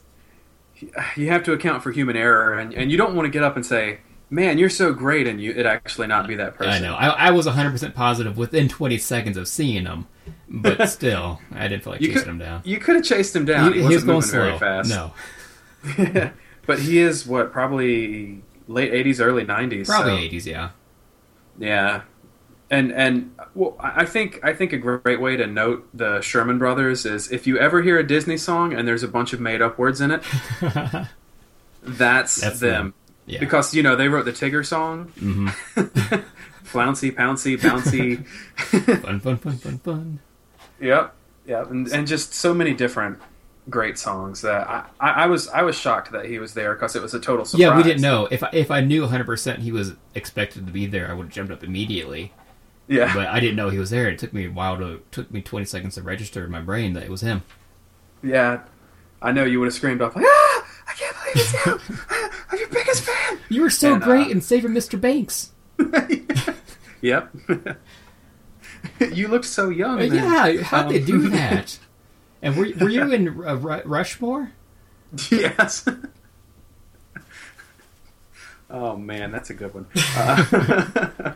[1.15, 3.55] you have to account for human error, and, and you don't want to get up
[3.55, 3.99] and say,
[4.33, 6.73] "Man, you're so great," and you it actually not be that person.
[6.73, 6.95] I know.
[6.95, 10.07] I, I was 100% positive within 20 seconds of seeing him,
[10.49, 12.61] but still, I didn't feel like You chasing could, him down.
[12.65, 13.73] You could have chased him down.
[13.73, 14.57] He, he, wasn't was going moving slow.
[14.57, 14.89] very fast.
[16.17, 16.31] No,
[16.65, 19.85] but he is what probably late '80s, early '90s.
[19.85, 20.69] probably so, 80s, yeah.
[21.59, 22.01] Yeah,
[22.71, 26.57] and and well, I I think I think a great way to note the Sherman
[26.57, 29.61] Brothers is if you ever hear a Disney song and there's a bunch of made
[29.61, 30.23] up words in it,
[31.83, 32.59] that's, That's them.
[32.59, 32.93] them.
[33.25, 33.39] Yeah.
[33.39, 35.47] Because you know they wrote the Tigger song, hmm
[36.63, 38.25] flouncy, pouncy, bouncy.
[39.01, 40.19] Fun, fun, fun, fun, fun.
[40.79, 41.13] yep,
[41.45, 43.19] yep, and, and just so many different
[43.69, 46.95] great songs that I, I, I was I was shocked that he was there because
[46.97, 47.61] it was a total surprise.
[47.61, 48.27] Yeah, we didn't know.
[48.29, 51.33] If I, if I knew 100% he was expected to be there, I would have
[51.33, 52.33] jumped up immediately.
[52.89, 54.09] Yeah, But I didn't know he was there.
[54.09, 56.91] It took me a while to took me 20 seconds to register in my brain
[56.93, 57.43] that it was him.
[58.21, 58.63] yeah.
[59.21, 60.62] I know you would have screamed off like, "Ah!
[60.93, 61.79] I can't believe it's you!
[62.51, 64.99] I'm your biggest fan!" You were so And, uh, great in Saving Mr.
[64.99, 65.51] Banks.
[67.01, 67.35] Yep.
[69.11, 69.99] you looked so young.
[69.99, 71.77] Uh, yeah, how'd they Um, do that?
[72.41, 74.51] And were, were you in uh, Ru- Rushmore?
[75.29, 75.85] yes.
[78.69, 79.85] oh man, that's a good one.
[80.15, 81.33] Uh,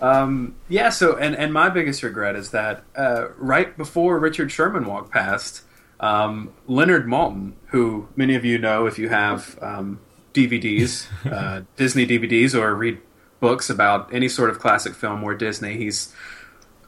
[0.00, 0.90] um, yeah.
[0.90, 5.62] So, and and my biggest regret is that uh, right before Richard Sherman walked past,
[6.00, 10.00] um, Leonard Maltin, who many of you know if you have um,
[10.34, 12.98] DVDs, uh, Disney DVDs, or read
[13.40, 16.14] books about any sort of classic film or Disney, he's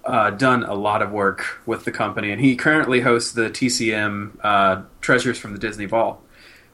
[0.05, 4.33] uh, done a lot of work with the company, and he currently hosts the TCM
[4.43, 6.23] uh, Treasures from the Disney Vault.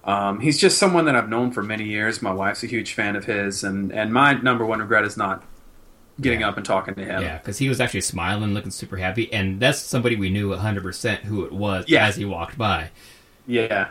[0.04, 2.20] Um, he's just someone that I've known for many years.
[2.20, 5.42] My wife's a huge fan of his, and, and my number one regret is not
[6.20, 6.48] getting Yeah.
[6.48, 7.22] up and talking to him.
[7.22, 11.18] Yeah, because he was actually smiling, looking super happy, and that's somebody we knew 100%
[11.24, 12.06] who it was Yeah.
[12.06, 12.90] as he walked by.
[13.46, 13.88] Yeah.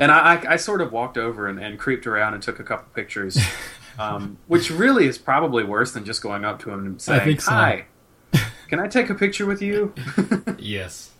[0.00, 2.64] And I, I, I sort of walked over and, and creeped around and took a
[2.64, 3.38] couple pictures,
[3.98, 7.50] um, which really is probably worse than just going up to him and saying, so.
[7.52, 7.84] "Hi,
[8.68, 9.92] can I take a picture with you?"
[10.58, 11.10] Yes.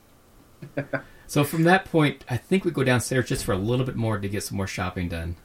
[1.26, 4.18] so from that point, I think we go downstairs just for a little bit more
[4.18, 5.36] to get some more shopping done.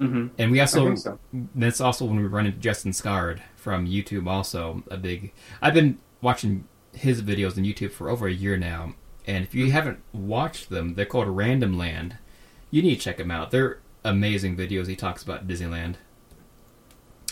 [0.00, 1.18] Hmm And we I also think so.
[1.54, 4.26] that's also when we run into Justin Scard from YouTube.
[4.26, 5.32] Also a big.
[5.60, 8.94] I've been watching his videos on YouTube for over a year now,
[9.26, 12.16] and if you haven't watched them, they're called Random Land.
[12.70, 13.50] You need to check them out.
[13.50, 14.86] They're amazing videos.
[14.86, 15.96] He talks about Disneyland.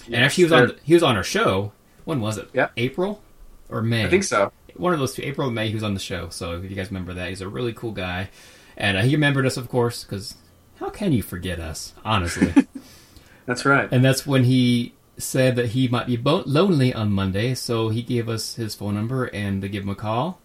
[0.07, 1.73] and actually, he was on They're- the, he was on our show.
[2.05, 2.49] When was it?
[2.55, 2.69] Yeah.
[2.77, 3.23] April
[3.69, 4.05] or May?
[4.05, 4.51] I think so.
[4.77, 6.29] one of those two, April or May, he was on the show.
[6.31, 8.31] So if you guys remember that, he's a really cool guy,
[8.77, 10.37] and uh, he remembered us, of course, because
[10.81, 11.95] how can you forget us?
[12.05, 12.53] Honestly,
[13.47, 13.89] That's right.
[13.91, 18.03] And that's when he said that he might be bo- lonely on Monday, so he
[18.03, 20.39] gave us his phone number and to give him a call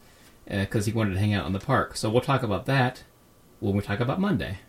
[0.47, 1.97] because he wanted to hang out in the park.
[1.97, 3.03] So we'll talk about that
[3.59, 4.59] when we talk about Monday.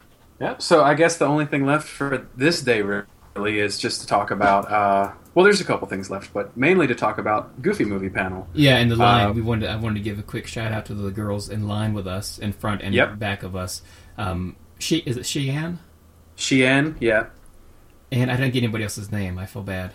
[0.40, 0.62] Yep.
[0.62, 4.30] So I guess the only thing left for this day really is just to talk
[4.32, 4.70] about.
[4.70, 8.48] Uh, well, there's a couple things left, but mainly to talk about Goofy Movie panel.
[8.52, 9.68] Yeah, and the line Uh, we wanted.
[9.70, 12.38] I wanted to give a quick shout out to the girls in line with us,
[12.38, 13.18] in front and Yep.
[13.20, 13.80] back of us.
[14.18, 15.78] Um, she is it Sheehan?
[16.36, 17.26] Sheehan, yeah,
[18.10, 19.38] And I didn't get anybody else's name.
[19.38, 19.92] I feel bad.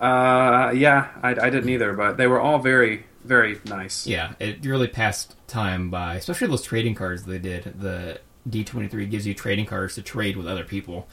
[0.00, 1.08] uh, yeah.
[1.22, 4.06] I, I didn't either, but they were all very, very nice.
[4.06, 7.80] Yeah, it really passed time by, especially those trading cards they did.
[7.80, 11.06] The D23 gives you trading cards to trade with other people.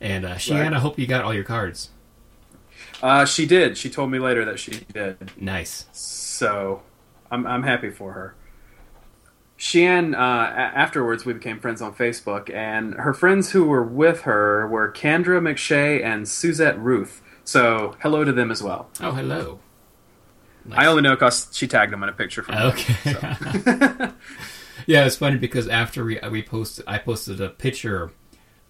[0.00, 0.72] And uh, Sheehan, Right.
[0.72, 1.90] I hope you got all your cards.
[3.02, 3.76] Uh, she did.
[3.76, 5.30] She told me later that she did.
[5.40, 5.86] Nice.
[5.92, 6.82] So
[7.30, 8.34] I'm, I'm happy for her.
[9.62, 14.22] Sheehan, uh, a- afterwards, we became friends on Facebook, and her friends who were with
[14.22, 17.22] her were Kendra McShay and Suzette Ruth.
[17.44, 18.90] So hello to them as well.
[19.00, 19.60] Oh, hello.
[20.72, 22.96] I only know because she tagged them in a picture from Okay.
[24.88, 28.10] yeah, it's funny because after we we posted, I posted a picture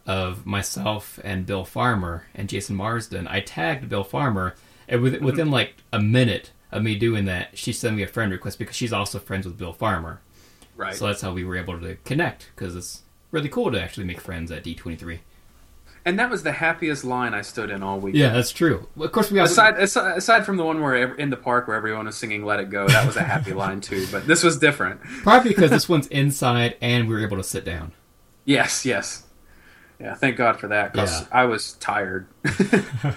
[0.06, 3.26] of myself and Bill Farmer and Jason Marsden.
[3.28, 7.72] I tagged Bill Farmer, and within, within like a minute of me doing that, she
[7.72, 10.20] sent me a friend request because she's also friends with Bill Farmer.
[10.76, 10.94] Right.
[10.94, 14.20] So that's how we were able to connect because it's really cool to actually make
[14.20, 15.20] friends at D23.
[16.04, 18.14] and that was the happiest line I stood in all week.
[18.16, 18.88] Yeah, that's true.
[18.98, 21.76] Of course, we also Aside, aside aside from the one where in the park where
[21.76, 24.06] everyone was singing "Let It Go," that was a happy line too.
[24.10, 25.00] But this was different.
[25.22, 27.92] probably because this one's inside and we were able to sit down.
[28.44, 29.24] Yes, yes,
[30.00, 30.14] yeah.
[30.14, 31.26] Thank God for that because Yeah.
[31.30, 32.26] I was tired.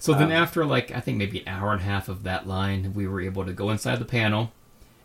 [0.00, 2.46] So Um, then, after like I think maybe an hour and a half of that
[2.46, 4.52] line, we were able to go inside the panel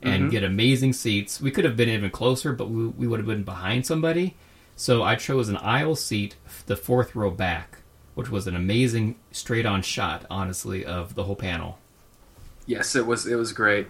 [0.03, 0.29] and Mm-hmm.
[0.29, 1.39] get amazing seats.
[1.41, 4.35] We could have been even closer, but we, we would have been behind somebody.
[4.75, 6.35] So I chose an aisle seat,
[6.65, 7.79] the fourth row back,
[8.15, 11.79] which was an amazing straight-on shot, honestly, of the whole panel.
[12.65, 13.25] yes, it was.
[13.27, 13.87] It was great.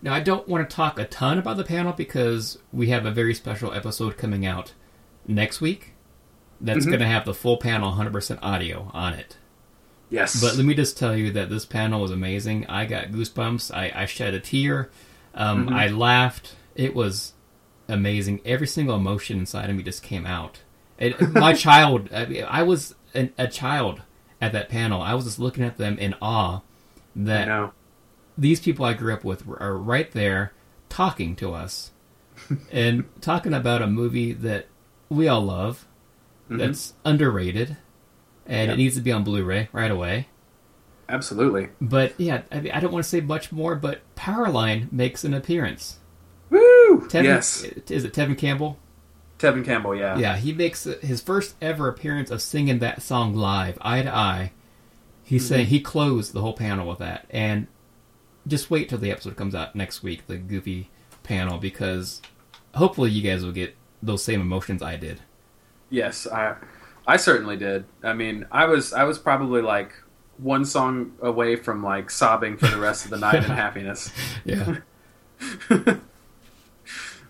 [0.00, 3.10] Now I don't want to talk a ton about the panel because we have a
[3.10, 4.72] very special episode coming out
[5.26, 5.94] next week.
[6.60, 6.88] That's Mm-hmm.
[6.90, 9.36] going to have the full panel, 100% audio on it.
[10.10, 12.66] Yes, But let me just tell you that this panel was amazing.
[12.66, 13.74] I got goosebumps.
[13.74, 14.90] I, I shed a tear.
[15.34, 15.74] Um, Mm-hmm.
[15.74, 16.56] I laughed.
[16.74, 17.34] It was
[17.88, 18.40] amazing.
[18.44, 20.60] Every single emotion inside of me just came out.
[20.98, 24.02] It, my child, I, I was an, a child
[24.40, 25.02] at that panel.
[25.02, 26.60] I was just looking at them in awe
[27.16, 27.48] that
[28.36, 30.52] these people I grew up with were, are right there
[30.88, 31.90] talking to us
[32.72, 34.66] and talking about a movie that
[35.08, 35.86] we all love,
[36.48, 37.76] that's underrated,
[38.48, 38.74] and Yep.
[38.74, 40.28] it needs to be on Blu-ray right away.
[41.08, 41.68] Absolutely.
[41.80, 43.76] But yeah, I, mean, I don't want to say much more.
[43.76, 45.98] But Powerline makes an appearance.
[46.50, 47.06] Woo!
[47.08, 48.78] Tevin, yes, uh, is it Tevin Campbell?
[49.38, 49.94] Tevin Campbell.
[49.94, 50.18] Yeah.
[50.18, 54.52] Yeah, he makes his first ever appearance of singing that song live, eye to eye.
[55.22, 55.48] He's mm-hmm.
[55.48, 57.68] saying he closed the whole panel with that, and
[58.46, 60.90] just wait till the episode comes out next week, the Goofy
[61.22, 62.22] panel, because
[62.74, 65.20] hopefully you guys will get those same emotions I did.
[65.90, 66.56] Yes, I
[67.08, 67.84] I certainly did.
[68.04, 69.92] I mean, I was I was probably like
[70.36, 74.12] one song away from like sobbing for the rest of the night in happiness.
[74.44, 74.76] Yeah,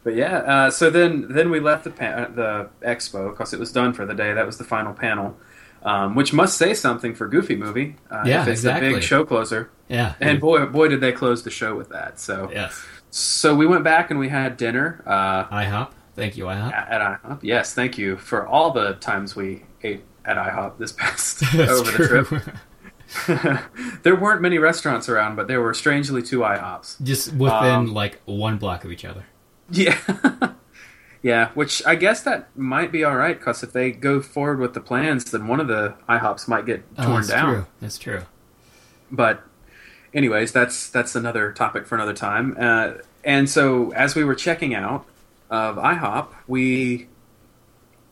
[0.05, 3.93] But yeah, uh, so then then we left the the expo because it was done
[3.93, 4.33] for the day.
[4.33, 5.37] That was the final panel,
[5.83, 7.97] um, which must say something for Goofy Movie.
[8.11, 8.95] Uh, Yeah, if it's the exactly.
[8.95, 9.71] big show closer.
[9.89, 12.21] yeah, And boy, boy, did they close the show with that.
[12.21, 12.81] So yes.
[13.11, 16.73] so we went back and we had dinner uh, IHOP, thank you, IHOP.
[16.73, 17.39] at IHOP.
[17.43, 22.25] Yes, thank you for all the times we ate at IHOP this past over the
[22.27, 22.43] trip.
[24.03, 27.03] there weren't many restaurants around, but there were strangely two IHOPs.
[27.03, 29.25] Just within Um, like one block of each other.
[29.71, 29.99] Yeah.
[31.23, 34.75] yeah, which I guess that might be all right because if they go forward with
[34.75, 37.55] the plans, then one of the IHOPs might get Oh, torn that's down.
[37.55, 37.67] True.
[37.81, 38.23] That's true.
[39.11, 39.43] But,
[40.13, 42.57] anyways, that's that's another topic for another time.
[42.61, 42.93] Uh,
[43.25, 45.07] and so, as we were checking out
[45.51, 47.09] of IHOP, we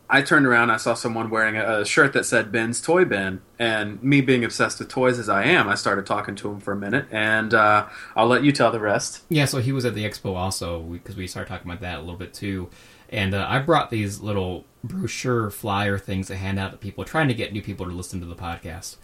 [0.09, 3.41] I turned around, I saw someone wearing a, a shirt that said Ben's Toy Bin,
[3.59, 6.71] and me being obsessed with toys as I am, I started talking to him for
[6.71, 9.23] a minute, and uh, I'll let you tell the rest.
[9.27, 12.01] Yeah, so he was at the expo also because we started talking about that a
[12.01, 12.69] little bit too.
[13.09, 17.27] And uh, I brought these little brochure flyer things to hand out to people, trying
[17.27, 18.97] to get new people to listen to the podcast.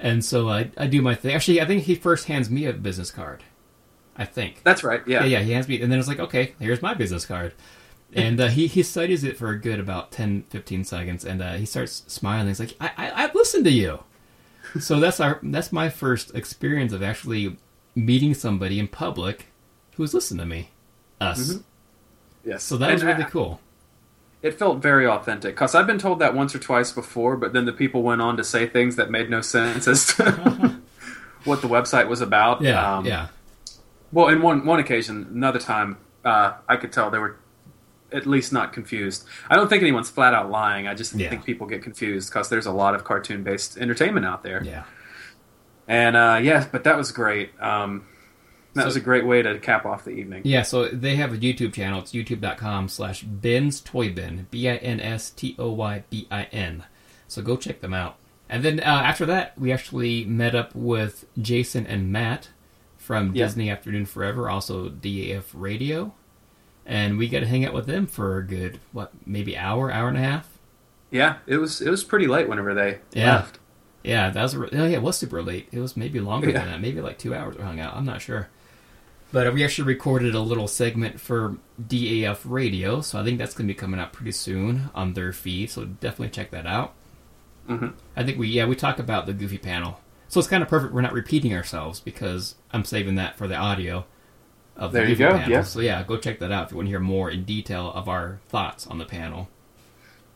[0.00, 1.34] And so I, I do my thing.
[1.34, 3.44] Actually, I think he first hands me a business card.
[4.16, 4.62] I think.
[4.64, 5.02] That's right.
[5.06, 5.20] Yeah.
[5.20, 7.54] Yeah, yeah, he hands me, and then it's like, okay, here's my business card.
[8.14, 11.54] And uh, he, he studies it for a good about 10, 15 seconds, and uh,
[11.54, 12.46] he starts smiling.
[12.48, 14.00] He's like, I, I, I've listened to you.
[14.80, 17.56] so that's our that's my first experience of actually
[17.94, 19.46] meeting somebody in public
[19.96, 20.70] who's listened to me.
[21.20, 21.58] Us.
[22.44, 22.62] Yes.
[22.62, 23.60] So that was really uh, cool.
[24.40, 25.56] it felt very authentic.
[25.56, 28.36] Cause I've been told that once or twice before, but then the people went on
[28.36, 30.78] to say things that made no sense as to
[31.44, 32.62] what the website was about.
[32.62, 33.28] Yeah, Um, yeah.
[34.12, 37.36] Well, in one one occasion, another time, uh, I could tell there were
[38.12, 39.24] at least not confused.
[39.50, 40.86] I don't think anyone's flat out lying.
[40.88, 41.28] I just Yeah.
[41.30, 44.62] think people get confused because there's a lot of cartoon based entertainment out there.
[44.64, 44.84] Yeah.
[45.86, 47.50] And uh, yeah, but that was great.
[47.60, 48.06] Um,
[48.74, 50.42] that So- was a great way to cap off the evening.
[50.44, 52.00] Yeah, so they have a YouTube channel.
[52.00, 54.46] It's youtube.com slash Bin's Toy Bin.
[54.50, 56.84] B I N S T O Y B I N.
[57.26, 58.16] So go check them out.
[58.50, 62.48] And then uh, after that, we actually met up with Jason and Matt
[62.96, 63.44] from Yeah.
[63.46, 66.14] Disney Afternoon Forever, also DAF Radio.
[66.88, 70.08] And we got to hang out with them for a good, what, maybe hour, hour
[70.08, 70.48] and a half?
[71.10, 73.36] Yeah, it was it was pretty late whenever they Yeah.
[73.36, 73.58] left.
[74.02, 74.54] Yeah, that was.
[74.54, 75.68] Oh, yeah, it was super late.
[75.70, 76.60] It was maybe longer Yeah.
[76.60, 76.80] than that.
[76.80, 77.94] Maybe like two hours we hung out.
[77.94, 78.48] I'm not sure.
[79.32, 83.68] But we actually recorded a little segment for DAF Radio, so I think that's going
[83.68, 85.68] to be coming out pretty soon on their feed.
[85.70, 86.94] So definitely check that out.
[87.68, 87.92] Mhm.
[88.16, 90.94] I think we yeah we talk about the Goofy panel, so it's kind of perfect.
[90.94, 94.06] We're not repeating ourselves because I'm saving that for the audio
[94.78, 95.50] of the There you go, panel.
[95.50, 95.62] yeah.
[95.62, 98.08] So yeah, go check that out if you want to hear more in detail of
[98.08, 99.48] our thoughts on the panel.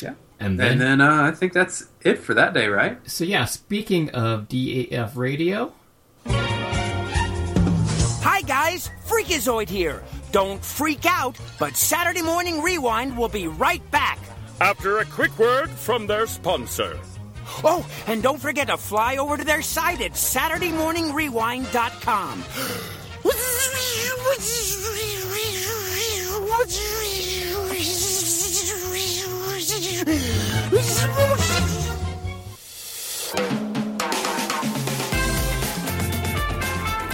[0.00, 0.14] Yeah.
[0.40, 2.98] And then, And then uh, I think that's it for that day, right?
[3.08, 5.72] so yeah, speaking of DAF Radio.
[8.24, 10.02] Hi guys, Freakazoid here.
[10.32, 14.18] Don't freak out, but Saturday Morning Rewind will be right back.
[14.60, 16.98] After a quick word from their sponsor.
[17.64, 22.44] Oh, and don't forget to fly over to their site at SaturdayMorningRewind.com.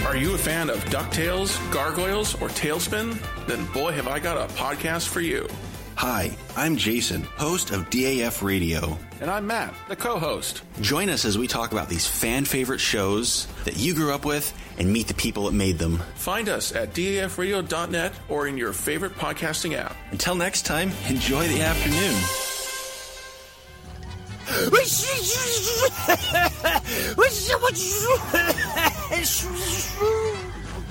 [0.05, 3.17] Are you a fan of DuckTales, Gargoyles, or TaleSpin?
[3.45, 5.47] Then boy, have I got a podcast for you.
[5.95, 8.97] Hi, I'm Jason, host of DAF Radio.
[9.21, 10.61] And I'm Matt, the co-host.
[10.79, 14.53] Join us as we talk about these fan favorite shows that you grew up with
[14.77, 15.97] and meet the people that made them.
[16.15, 19.93] Find us at dafradio.net or in your favorite podcasting app.
[20.11, 22.15] Until next time, enjoy the afternoon.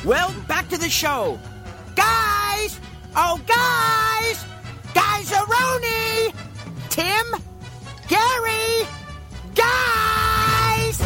[0.05, 1.41] well, back to the show.
[1.97, 2.79] Guys!
[3.17, 4.45] Oh, guys!
[4.95, 6.35] Guys Aroni!
[6.91, 7.48] Tim!
[8.09, 8.87] Gary!
[9.55, 11.03] Guys!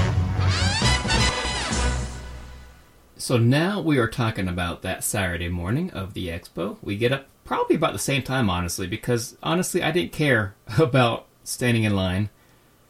[3.17, 6.77] So now we are talking about that Saturday morning of the expo.
[6.81, 11.27] We get up probably about the same time, honestly, because honestly, I didn't care about
[11.43, 12.31] standing in line.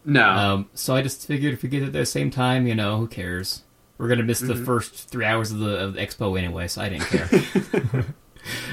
[0.04, 0.28] No.
[0.28, 3.06] Um, so I just figured if we get at the same time, you know, who
[3.06, 3.62] cares?
[3.98, 6.88] We're gonna miss the first three hours of the, of the expo anyway, so I
[6.88, 7.28] didn't care.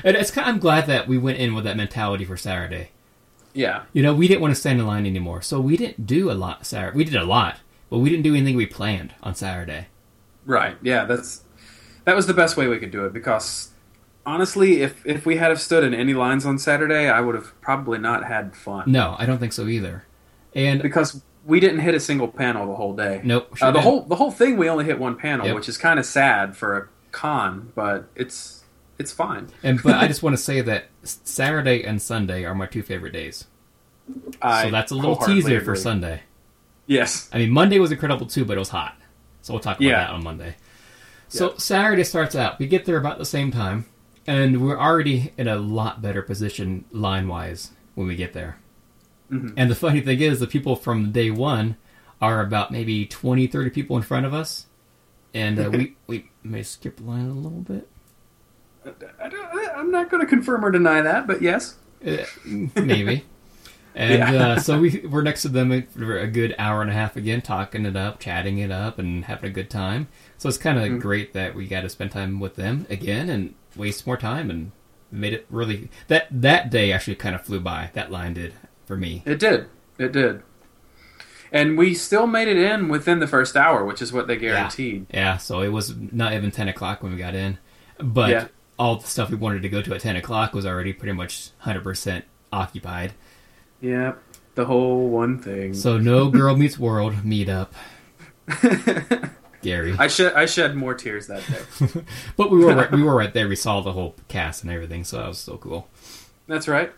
[0.03, 0.47] and it's kind.
[0.47, 2.89] I'm glad that we went in with that mentality for Saturday.
[3.53, 3.83] Yeah.
[3.93, 6.33] You know, we didn't want to stand in line anymore, so we didn't do a
[6.33, 6.95] lot Saturday.
[6.97, 7.57] We did a lot,
[7.89, 9.87] but we didn't do anything we planned on Saturday.
[10.45, 10.77] Right.
[10.81, 11.43] Yeah, that's
[12.05, 13.69] that was the best way we could do it because
[14.25, 17.59] honestly, if if we had have stood in any lines on Saturday, I would have
[17.61, 18.91] probably not had fun.
[18.91, 20.05] No, I don't think so either.
[20.55, 23.21] And Because we didn't hit a single panel the whole day.
[23.23, 23.83] Nope, sure uh, the didn't.
[23.83, 25.55] whole the whole thing we only hit one panel, Yep.
[25.55, 28.58] which is kind of sad for a con, but it's
[28.99, 29.47] it's fine.
[29.63, 33.13] And but I just want to say that Saturday and Sunday are my two favorite
[33.13, 33.45] days.
[34.41, 35.75] I So that's a little teaser for.
[35.75, 36.21] Sunday.
[36.85, 37.29] Yes.
[37.31, 38.95] I mean, Monday was incredible too, but it was hot.
[39.41, 40.05] So we'll talk about Yeah.
[40.05, 40.55] that on Monday.
[41.27, 41.57] So Yeah.
[41.57, 42.59] Saturday starts out.
[42.59, 43.85] We get there about the same time,
[44.25, 48.57] and we're already in a lot better position line wise when we get there.
[49.31, 49.53] Mm-hmm.
[49.55, 51.77] And the funny thing is, the people from day one
[52.19, 54.65] are about maybe 20, 30 people in front of us.
[55.33, 57.87] And uh, we, we may skip the line a little bit.
[59.21, 61.75] I don't, I'm not going to confirm or deny that, but yes.
[62.05, 62.23] Uh,
[62.75, 63.25] maybe.
[63.95, 64.47] And Yeah.
[64.51, 67.41] uh, so we we're next to them for a good hour and a half again,
[67.41, 70.07] talking it up, chatting it up, and having a good time.
[70.37, 70.99] So it's kind of Mm-hmm.
[70.99, 74.71] great that we got to spend time with them again and waste more time and
[75.11, 77.89] made it really that that day actually kind of flew by.
[77.93, 78.53] That line did
[78.85, 79.23] for me.
[79.25, 79.65] It did.
[79.97, 80.43] It did.
[81.51, 85.07] And we still made it in within the first hour, which is what they guaranteed.
[85.11, 87.57] Yeah, so it was not even ten o'clock when we got in,
[87.97, 88.47] but Yeah.
[88.79, 91.51] All the stuff we wanted to go to at ten o'clock was already pretty much
[91.59, 93.13] hundred percent occupied.
[93.81, 94.23] Yep.
[94.55, 95.73] The whole one thing.
[95.73, 97.69] So no Girl Meets World meetup.
[99.61, 99.95] Gary.
[99.99, 102.01] I shed I shed more tears that day.
[102.37, 103.47] But we were right, we were right there.
[103.47, 105.89] We saw the whole cast and everything, so that was so cool.
[106.47, 106.91] That's right.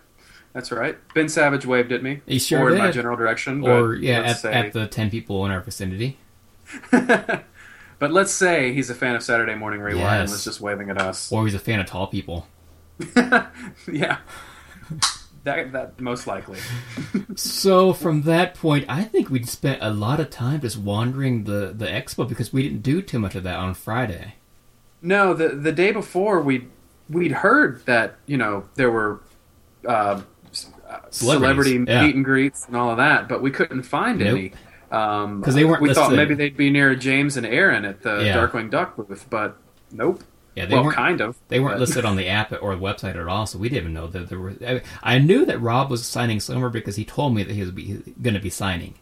[0.53, 0.97] That's right.
[1.13, 2.21] Ben Savage waved at me.
[2.25, 3.65] He sure or in my general direction.
[3.65, 6.17] Or yeah, at, at the ten people in our vicinity.
[8.01, 10.99] But let's say he's a fan of Saturday Morning Rewind and was just waving at
[10.99, 11.31] us.
[11.31, 12.47] Or he's a fan of tall people.
[13.15, 14.17] yeah.
[15.43, 16.57] that that most likely.
[17.35, 21.73] So from that point, I think we'd spent a lot of time just wandering the
[21.77, 24.33] the expo because we didn't do too much of that on Friday.
[25.03, 26.69] No, the the day before we
[27.07, 29.21] we'd heard that you know there were
[29.87, 30.21] uh,
[30.89, 32.01] uh, celebrity yeah.
[32.03, 34.27] meet and greets and all of that, but we couldn't find Nope.
[34.29, 34.53] any.
[34.91, 38.23] Um, 'Cause they weren't We thought maybe they'd be near James and Aaron at the
[38.25, 38.35] Yeah.
[38.37, 39.57] Darkwing Duck booth, but
[39.91, 40.21] nope.
[40.55, 41.37] Yeah, they well, weren't kind of.
[41.47, 43.83] They weren't but- listed on the app or the website at all, so we didn't
[43.83, 44.53] even know that there were.
[44.67, 47.71] I, I knew that Rob was signing somewhere because he told me that he was
[47.71, 48.95] going to be signing,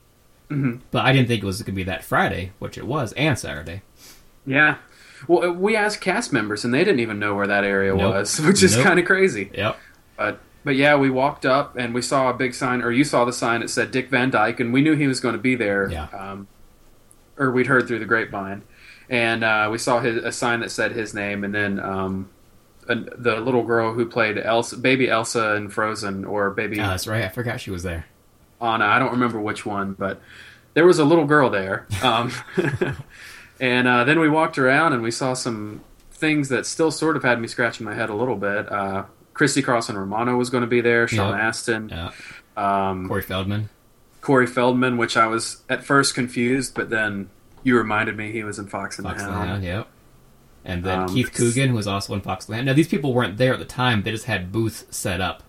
[0.52, 0.76] mm-hmm.
[0.92, 3.38] but I didn't think it was going to be that Friday, which it was, and
[3.38, 3.82] Saturday.
[4.46, 4.76] Yeah.
[5.28, 8.14] Well, uh, we asked cast members, and they didn't even know where that area Nope.
[8.14, 8.86] was, which is Nope.
[8.86, 9.50] kind of crazy.
[9.54, 9.78] Yep.
[10.18, 13.26] But but yeah, we walked up and we saw a big sign, or you saw
[13.26, 15.56] the sign that said Dick Van Dyke, and we knew he was going to be
[15.56, 15.90] there.
[15.90, 16.06] Yeah.
[16.06, 16.48] Um,
[17.38, 18.64] or we'd heard through the grapevine,
[19.10, 22.30] and uh, we saw his, a sign that said his name, and then um,
[22.90, 27.08] an the little girl who played Elsa, baby Elsa in Frozen, or baby Oh, that's
[27.08, 27.24] right.
[27.24, 28.08] I forgot she was there.
[28.62, 28.86] Anna.
[28.86, 30.20] I don't remember which one, but
[30.74, 31.88] there was a little girl there.
[32.04, 32.32] Um,
[33.60, 35.82] and uh, then we walked around and we saw some
[36.12, 38.70] things that still sort of had me scratching my head a little bit.
[38.72, 39.06] Uh,
[39.40, 41.08] Christy Carlson Romano was going to be there.
[41.08, 41.40] Sean Yep.
[41.40, 42.12] Astin, Yeah.
[42.58, 43.70] um, Corey Feldman.
[44.20, 47.30] Corey Feldman, which I was at first confused, but then
[47.64, 49.64] you reminded me he was in Fox and Fox the Hound.
[49.64, 49.88] Yep.
[50.66, 52.66] And then Um, Keith Coogan, who was also in Fox and the Hound.
[52.66, 54.04] Now, these people weren't there at the time.
[54.04, 55.44] They just had booths set up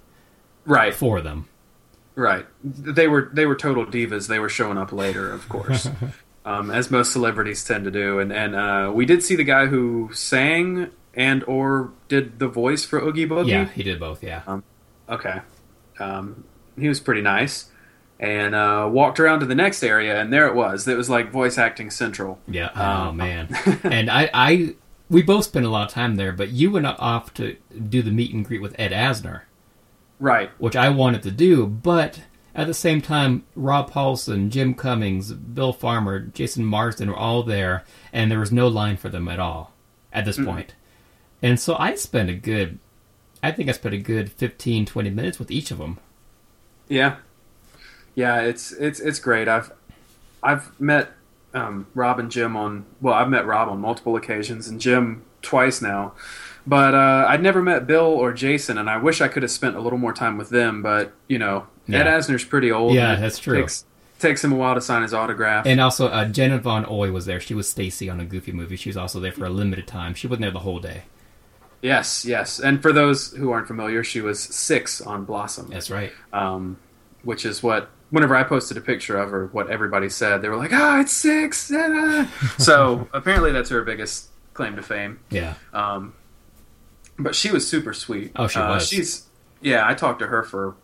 [0.64, 1.46] Right, for them.
[2.14, 2.46] right.
[2.62, 4.28] They were they were total divas.
[4.28, 5.88] They were showing up later, of course,
[6.44, 8.20] um, as most celebrities tend to do.
[8.20, 12.84] And and uh, we did see the guy who sang and or did the voice
[12.84, 13.48] for Oogie Boogie.
[13.48, 14.60] Yeah, he did both, yeah.
[15.08, 15.40] Okay.
[15.98, 16.44] Um,
[16.78, 17.66] he was pretty nice.
[18.18, 20.86] And uh, walked around to the next area, and there it was.
[20.86, 22.38] It was like voice acting central.
[22.46, 22.70] Yeah.
[22.74, 23.48] Oh Um, man.
[23.82, 24.74] and I, I,
[25.08, 26.30] we both spent a lot of time there.
[26.32, 27.56] But you went off to
[27.88, 29.42] do the meet and greet with Ed Asner,
[30.18, 30.50] Right.
[30.58, 31.66] which I wanted to do.
[31.66, 32.20] But
[32.54, 37.84] at the same time, Rob Paulsen, Jim Cummings, Bill Farmer, Jason Marsden were all there,
[38.12, 39.72] and there was no line for them at all
[40.12, 40.74] at this point.
[41.42, 42.78] And so I spent a good,
[43.42, 45.98] I think I spent a good 15, 20 minutes with each of them.
[46.88, 47.16] Yeah.
[48.14, 49.48] Yeah, it's it's it's great.
[49.48, 49.72] I've
[50.42, 51.12] I've met
[51.54, 55.80] um, Rob and Jim on well, I've met Rob on multiple occasions and Jim twice
[55.80, 56.12] now.
[56.66, 59.76] But uh, I'd never met Bill or Jason, and I wish I could have spent
[59.76, 60.82] a little more time with them.
[60.82, 62.94] But you know, Ed Asner's pretty old.
[62.94, 63.62] Yeah, that's true.
[63.62, 63.84] Takes,
[64.18, 65.66] takes him a while to sign his autograph.
[65.66, 67.40] And also, uh, Jenna Von Oy was there.
[67.40, 68.76] She was Stacy on a Goofy movie.
[68.76, 70.14] She was also there for a limited time.
[70.14, 71.04] She wasn't there the whole day.
[71.82, 72.58] Yes, yes.
[72.60, 75.68] And for those who aren't familiar, she was six on Blossom.
[75.70, 76.12] That's right.
[76.32, 76.78] um,
[77.22, 80.56] which is what whenever I posted a picture of her, what everybody said, they were
[80.56, 81.70] like, "Ah, it's six.
[81.74, 85.20] ah." so apparently, that's her biggest claim to fame.
[85.30, 85.54] Yeah.
[85.72, 86.14] Um,
[87.18, 88.32] but she was super sweet.
[88.36, 88.88] Oh, she Uh, was.
[88.88, 89.26] She's
[89.60, 89.86] yeah.
[89.86, 90.74] I talked to her for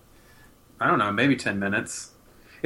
[0.79, 2.11] I don't know, maybe ten minutes.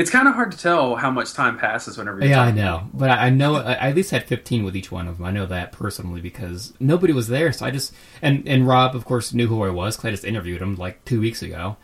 [0.01, 2.19] It's kind of hard to tell how much time passes whenever.
[2.21, 5.07] You're Yeah, I know, but I know I at least had fifteen with each one
[5.07, 5.27] of them.
[5.27, 7.93] I know that personally because nobody was there, so I just
[8.23, 9.97] and and Rob, of course, knew who I was.
[9.97, 11.77] 'cause I just interviewed him like two weeks ago,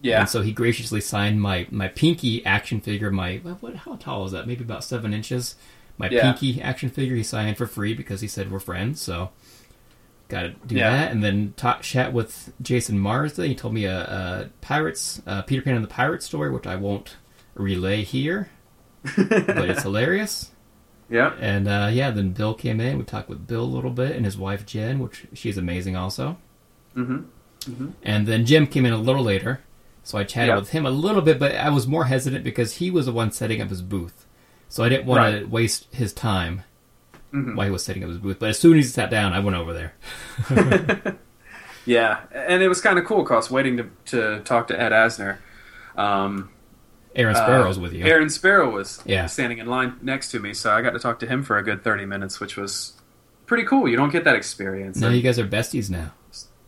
[0.00, 3.10] Yeah, and so he graciously signed my my pinky action figure.
[3.10, 3.76] My what-?
[3.76, 4.46] How tall is that?
[4.46, 5.56] Maybe about seven inches.
[5.98, 6.22] My Yeah.
[6.22, 9.00] pinky action figure he signed for free because he said we're friends.
[9.00, 9.30] So
[10.28, 10.90] got to do Yeah.
[10.90, 13.46] that, and then talk chat with Jason Marsden.
[13.48, 16.76] He told me a, a pirates uh, Peter Pan and the Pirate story, which I
[16.76, 17.16] won't
[17.56, 18.48] relay here,
[19.16, 20.52] but it's hilarious.
[21.10, 22.98] yeah, And uh, yeah, then Bill came in.
[22.98, 26.36] We talked with Bill a little bit and his wife Jen, which she's amazing also.
[26.96, 27.22] mm-hmm.
[28.04, 29.60] And then Jim came in a little later,
[30.04, 30.58] so I chatted Yep.
[30.60, 33.32] with him a little bit, but I was more hesitant because he was the one
[33.32, 34.24] setting up his booth,
[34.68, 36.62] so I didn't want to waste his time
[37.32, 37.56] Mhm.
[37.56, 38.38] while he was setting up his booth.
[38.38, 39.94] But as soon as he sat down, I went over there.
[41.84, 42.20] yeah.
[42.32, 45.38] And it was kind of cool because waiting to to talk to Ed Asner.
[45.96, 46.50] Um,
[47.16, 48.04] Aaron Sparrow was with you.
[48.04, 49.26] Aaron Sparrow was Yeah.
[49.26, 51.62] standing in line next to me, so I got to talk to him for a
[51.62, 52.92] good thirty minutes, which was
[53.46, 53.88] pretty cool.
[53.88, 54.98] You don't get that experience.
[54.98, 56.12] now And you guys are besties now.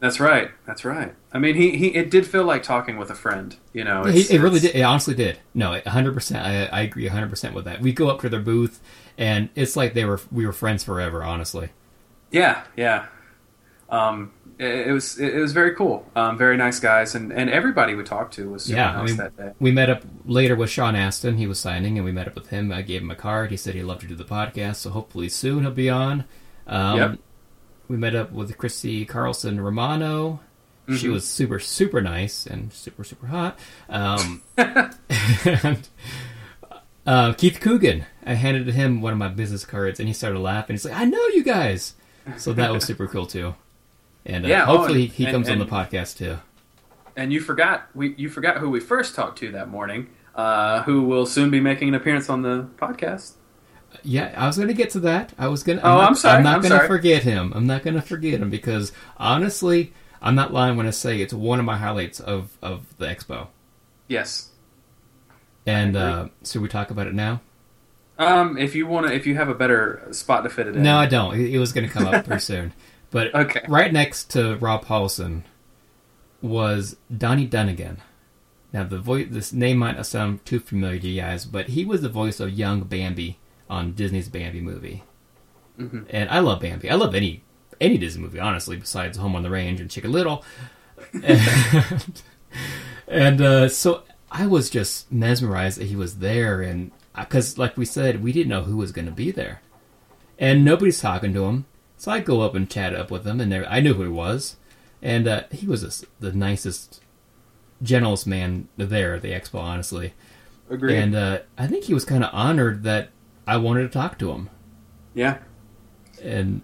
[0.01, 0.51] that's right.
[0.66, 1.14] That's right.
[1.32, 3.55] I mean, he, he it did feel like talking with a friend.
[3.72, 4.74] You know, He, it's- it really did.
[4.74, 5.38] It honestly did.
[5.55, 6.44] No, hundred percent.
[6.46, 7.80] I, I agree hundred percent with that.
[7.80, 8.80] We go up to their booth,
[9.18, 11.22] and it's like they were we were friends forever.
[11.22, 11.70] Honestly.
[12.30, 13.07] Yeah, yeah.
[13.90, 16.04] Um, it, it was it, was very cool.
[16.16, 19.16] Um, very nice guys, and, and everybody we talked to was super Yeah, I mean,
[19.16, 19.52] that day.
[19.61, 21.36] we met up later with Sean Astin.
[21.36, 22.72] He was signing, and we met up with him.
[22.72, 23.50] I gave him a card.
[23.50, 26.24] He said he'd love to do the podcast, so hopefully soon he'll be on.
[26.66, 27.18] Um, Yep.
[27.88, 30.40] We met up with Christy Carlson Romano.
[30.86, 30.96] Mm-hmm.
[30.96, 33.59] She was super, super nice and super, super hot.
[33.88, 35.88] Um, and,
[37.06, 38.04] uh, Keith Coogan.
[38.26, 40.74] I handed him one of my business cards, and he started laughing.
[40.74, 41.94] He's like, "I know you guys."
[42.36, 43.54] So that was super cool too.
[44.26, 46.38] And uh, Yeah, oh, hopefully and- he and- comes on the podcast too.
[47.16, 51.02] And you forgot we you forgot who we first talked to that morning, uh, who
[51.02, 53.32] will soon be making an appearance on the podcast.
[54.04, 55.32] Yeah, I was going to get to that.
[55.36, 55.84] I was going to.
[55.84, 57.52] Oh, not, I'm sorry, I'm not going to forget him.
[57.56, 59.92] I'm not going to forget him because honestly,
[60.22, 63.48] I'm not lying when I say it's one of my highlights of of the expo.
[64.06, 64.50] Yes.
[65.66, 67.40] And uh, so we talk about it now.
[68.18, 70.82] Um, if you want to, if you have a better spot to fit it in.
[70.82, 71.34] No, I don't.
[71.34, 72.72] It, it was going to come up pretty soon.
[73.11, 73.61] But Okay.
[73.68, 75.42] right next to Rob Paulsen
[76.42, 77.98] was Donnie Dunagan.
[78.72, 81.84] Now, the voice, this name might not sound too familiar to you guys, but he
[81.86, 83.38] was the voice of young Bambi
[83.70, 85.04] on Disney's Bambi movie.
[85.78, 86.02] Mm-hmm.
[86.11, 86.90] And I love Bambi.
[86.90, 87.42] I love any
[87.80, 90.44] any Disney movie, honestly, besides Home on the Range and Chicken Little.
[91.22, 92.22] And,
[93.09, 94.02] and uh, so
[94.32, 98.48] I was just mesmerized that he was there, and because, like we said, we didn't
[98.48, 99.62] know who was going to be there,
[100.38, 101.66] and nobody's talking to him.
[101.99, 104.09] So I go up and chat up with him, and there, I knew who he
[104.09, 104.57] was,
[105.03, 107.03] and uh, he was the the nicest,
[107.82, 110.14] gentlest man there at the expo, honestly.
[110.70, 110.96] Agreed.
[110.96, 113.11] And uh, I think he was kind of honored that
[113.46, 114.49] I wanted to talk to him.
[115.14, 115.38] yeah.
[116.22, 116.62] And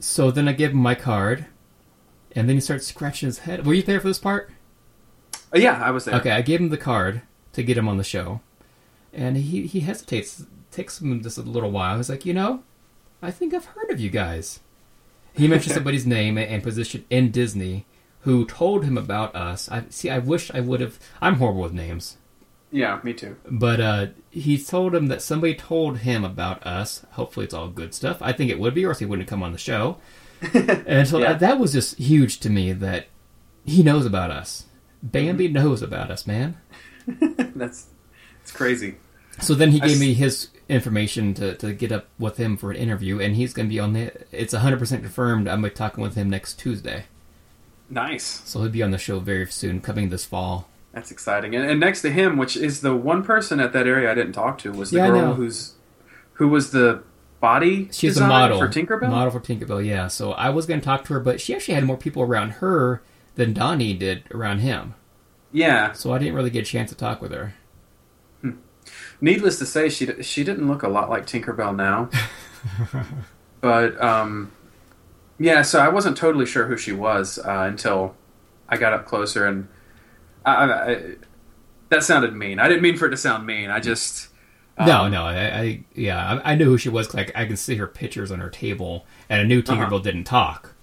[0.00, 1.46] so then I gave him my card,
[2.32, 3.64] and then he starts scratching his head.
[3.66, 4.50] Were you there for this part?
[5.54, 6.14] Uh, yeah, I was there.
[6.16, 8.40] Okay, I gave him the card to get him on the show,
[9.12, 10.44] and he he hesitates.
[10.72, 11.96] Takes him just a little while.
[11.96, 12.62] He's like, you know,
[13.22, 14.60] I think I've heard of you guys.
[15.34, 17.86] He mentioned somebody's name and position in Disney
[18.22, 19.70] who told him about us.
[19.70, 20.10] I see.
[20.10, 20.98] I wish I would have.
[21.20, 22.16] I'm horrible with names.
[22.72, 23.36] Yeah, me too.
[23.50, 27.04] But uh, he told him that somebody told him about us.
[27.12, 28.18] Hopefully, it's all good stuff.
[28.20, 29.96] I think it would be, or else he wouldn't come on the show.
[30.54, 31.30] and so Yeah.
[31.32, 33.06] that, that was just huge to me that
[33.64, 34.66] he knows about us.
[35.02, 36.56] Bambi knows about us, man.
[37.06, 37.86] That's
[38.42, 38.96] it's crazy.
[39.40, 42.56] So then he I gave s- me his information to, to get up with him
[42.56, 44.12] for an interview, and he's going to be on the.
[44.32, 45.48] It's 100% confirmed.
[45.48, 47.04] I'm going to be talking with him next Tuesday.
[47.88, 48.42] Nice.
[48.44, 50.68] So he'll be on the show very soon, coming this fall.
[50.92, 51.54] That's exciting.
[51.54, 54.32] And, and next to him, which is the one person at that area I didn't
[54.32, 55.74] talk to, was the Yeah, girl who's
[56.34, 57.02] who was the
[57.40, 59.08] body She's a model for Tinkerbell.
[59.10, 60.08] Model for Tinkerbell, yeah.
[60.08, 62.50] So I was going to talk to her, but she actually had more people around
[62.54, 63.02] her
[63.34, 64.94] than Donnie did around him.
[65.52, 65.92] Yeah.
[65.92, 67.54] So I didn't really get a chance to talk with her.
[69.20, 72.08] Needless to say, she she didn't look a lot like Tinkerbell now.
[73.60, 74.50] but um,
[75.38, 78.14] yeah, so I wasn't totally sure who she was uh, until
[78.68, 79.68] I got up closer, and
[80.44, 81.14] I, I, I,
[81.90, 82.58] that sounded mean.
[82.58, 83.70] I didn't mean for it to sound mean.
[83.70, 84.28] I just
[84.78, 87.06] no, um, no, I, I yeah, I, I knew who she was.
[87.08, 89.74] 'cause I, I can see her pictures on her table, and I knew Uh-huh.
[89.74, 90.74] Tinkerbell didn't talk,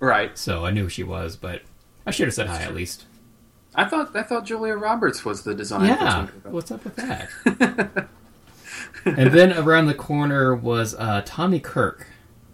[0.00, 0.36] right.
[0.36, 1.36] so I knew who she was.
[1.36, 1.62] But
[2.06, 3.06] I should have said hi at least.
[3.74, 7.28] I thought I thought Julia Roberts was the designer Yeah, what's up with that?
[9.04, 12.06] and then around the corner was uh, Tommy Kirk.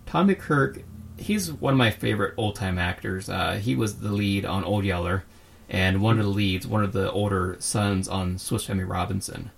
[0.04, 0.82] Tommy Kirk,
[1.16, 3.28] he's one of my favorite old time actors.
[3.28, 5.24] Uh, he was the lead on Old Yeller,
[5.68, 9.50] and one of the leads, one of the older sons on Swiss Family Robinson.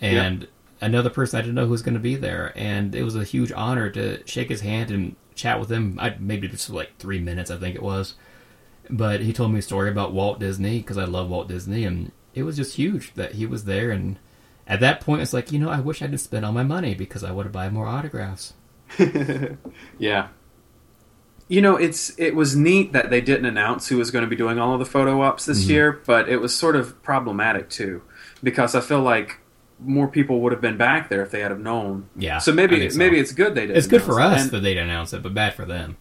[0.00, 0.48] And
[0.80, 3.24] another person I didn't know who was going to be there, and it was a
[3.24, 5.98] huge honor to shake his hand and chat with him.
[6.00, 8.14] I maybe just like three minutes, I think it was.
[8.90, 12.12] But he told me a story about Walt Disney because I love Walt Disney, and
[12.34, 13.90] it was just huge that he was there.
[13.90, 14.18] And
[14.66, 16.94] at that point, it's like you know, I wish I didn't spend all my money
[16.94, 18.54] because I would have buy more autographs.
[19.98, 20.28] Yeah.
[21.50, 24.36] You know, it's it was neat that they didn't announce who was going to be
[24.36, 25.70] doing all of the photo ops this Mm-hmm.
[25.70, 28.02] year, but it was sort of problematic too,
[28.42, 29.38] because I feel like
[29.80, 32.10] more people would have been back there if they had have known.
[32.16, 32.98] Yeah, So maybe so.
[32.98, 33.76] maybe it's good they did.
[33.78, 35.96] It's good for us that they didn't announce it, but bad for them.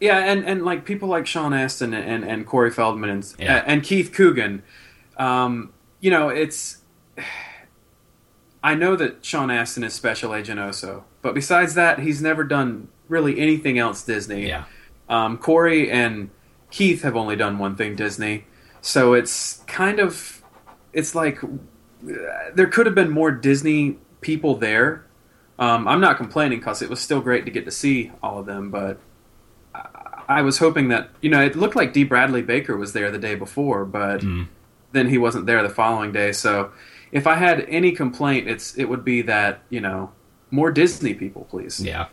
[0.00, 3.64] Yeah, and, and like people like Sean Astin and, and, Corey Feldman and Yeah.
[3.66, 4.62] and Keith Coogan,
[5.16, 6.78] um, you know, it's.
[8.62, 12.88] I know that Sean Astin is Special Agent Oso, but besides that, he's never done
[13.08, 14.48] really anything else Disney.
[14.48, 14.64] Yeah,
[15.08, 16.30] Um, Corey and
[16.70, 18.46] Keith have only done one thing Disney,
[18.80, 20.42] so it's kind of
[20.92, 21.48] it's like uh,
[22.54, 25.04] there could have been more Disney people there.
[25.58, 28.46] Um, I'm not complaining because it was still great to get to see all of
[28.46, 28.98] them, but
[30.28, 32.04] I, was hoping that you know it looked like D.
[32.04, 34.22] Bradley Baker was there the day before, but
[34.92, 36.32] then he wasn't there the following day.
[36.32, 36.72] So
[37.12, 40.12] if I had any complaint, it's it would be that you know
[40.50, 42.08] more Disney people, please yeah,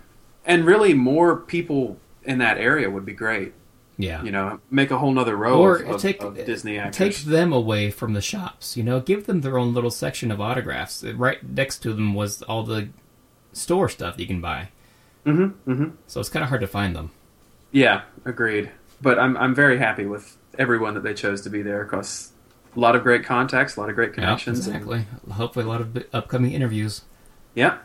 [0.46, 3.54] and really more people in that area would be great.
[3.98, 4.24] yeah.
[4.24, 6.98] You know, make a whole nother row or of, of, take of Disney actors.
[6.98, 8.76] take them away from the shops.
[8.76, 11.04] You know, give them their own little section of autographs.
[11.04, 12.90] Right next to them was all the
[13.54, 14.70] store stuff you can buy.
[15.26, 15.90] Mm-hmm, mm-hmm.
[16.08, 17.12] So it's kind of hard to find them.
[17.76, 18.72] Yeah, agreed.
[19.02, 22.32] But I'm I'm very happy with everyone that they chose to be there because
[22.74, 24.66] a lot of great contacts, a lot of great Yeah, connections.
[24.66, 25.06] and- exactly.
[25.34, 27.02] Hopefully, a lot of upcoming interviews.
[27.54, 27.78] yeah.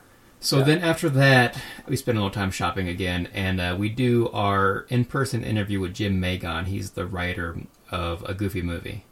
[0.43, 0.65] So Yeah.
[0.65, 4.87] then after that, we spend a little time shopping again, and uh, we do our
[4.89, 6.65] in-person interview with Jymn Magon.
[6.67, 7.59] He's the writer
[7.91, 9.05] of a Goofy movie,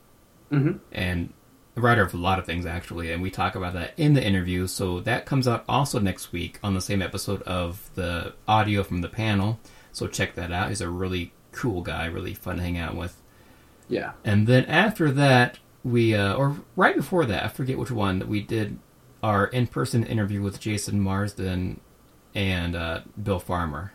[0.51, 0.79] Mhm.
[0.91, 1.33] and
[1.75, 3.13] the writer of a lot of things actually.
[3.13, 4.67] And we talk about that in the interview.
[4.69, 9.01] So that comes out also next week on the same episode of the audio from
[9.03, 9.59] the panel.
[9.99, 10.69] So check that out.
[10.69, 13.21] He's a really cool guy, really fun to hang out with.
[13.89, 14.13] Yeah.
[14.25, 18.29] And then after that, we uh, or right before that, I forget which one that
[18.29, 18.79] we did
[19.23, 21.81] our in-person interview with Jason Marsden
[22.35, 23.93] and uh, Bill Farmer.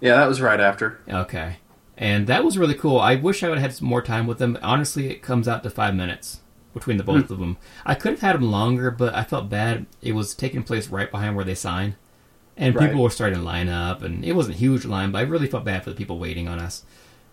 [0.00, 1.00] Yeah, that was right after.
[1.08, 1.56] Okay,
[1.96, 2.98] and that was really cool.
[2.98, 4.58] I wish I would have had some more time with them.
[4.62, 6.40] Honestly, it comes out to five minutes
[6.74, 7.56] between the both of them.
[7.86, 9.86] I could have had them longer, but I felt bad.
[10.02, 11.96] It was taking place right behind where they sign,
[12.62, 12.88] and Right.
[12.88, 15.46] people were starting to line up, and it wasn't a huge line, but I really
[15.46, 16.84] felt bad for the people waiting on us.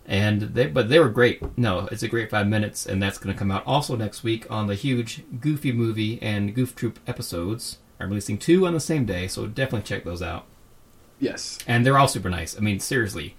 [0.06, 1.56] And they, but they were great.
[1.58, 4.48] No, it's a great five minutes, and that's going to come out also next week
[4.50, 7.78] on the huge Goofy movie and Goof Troop episodes.
[8.00, 10.46] I'm releasing two on the same day, so definitely check those out.
[11.20, 11.60] Yes.
[11.68, 12.58] And they're all super nice.
[12.58, 13.36] I mean, seriously,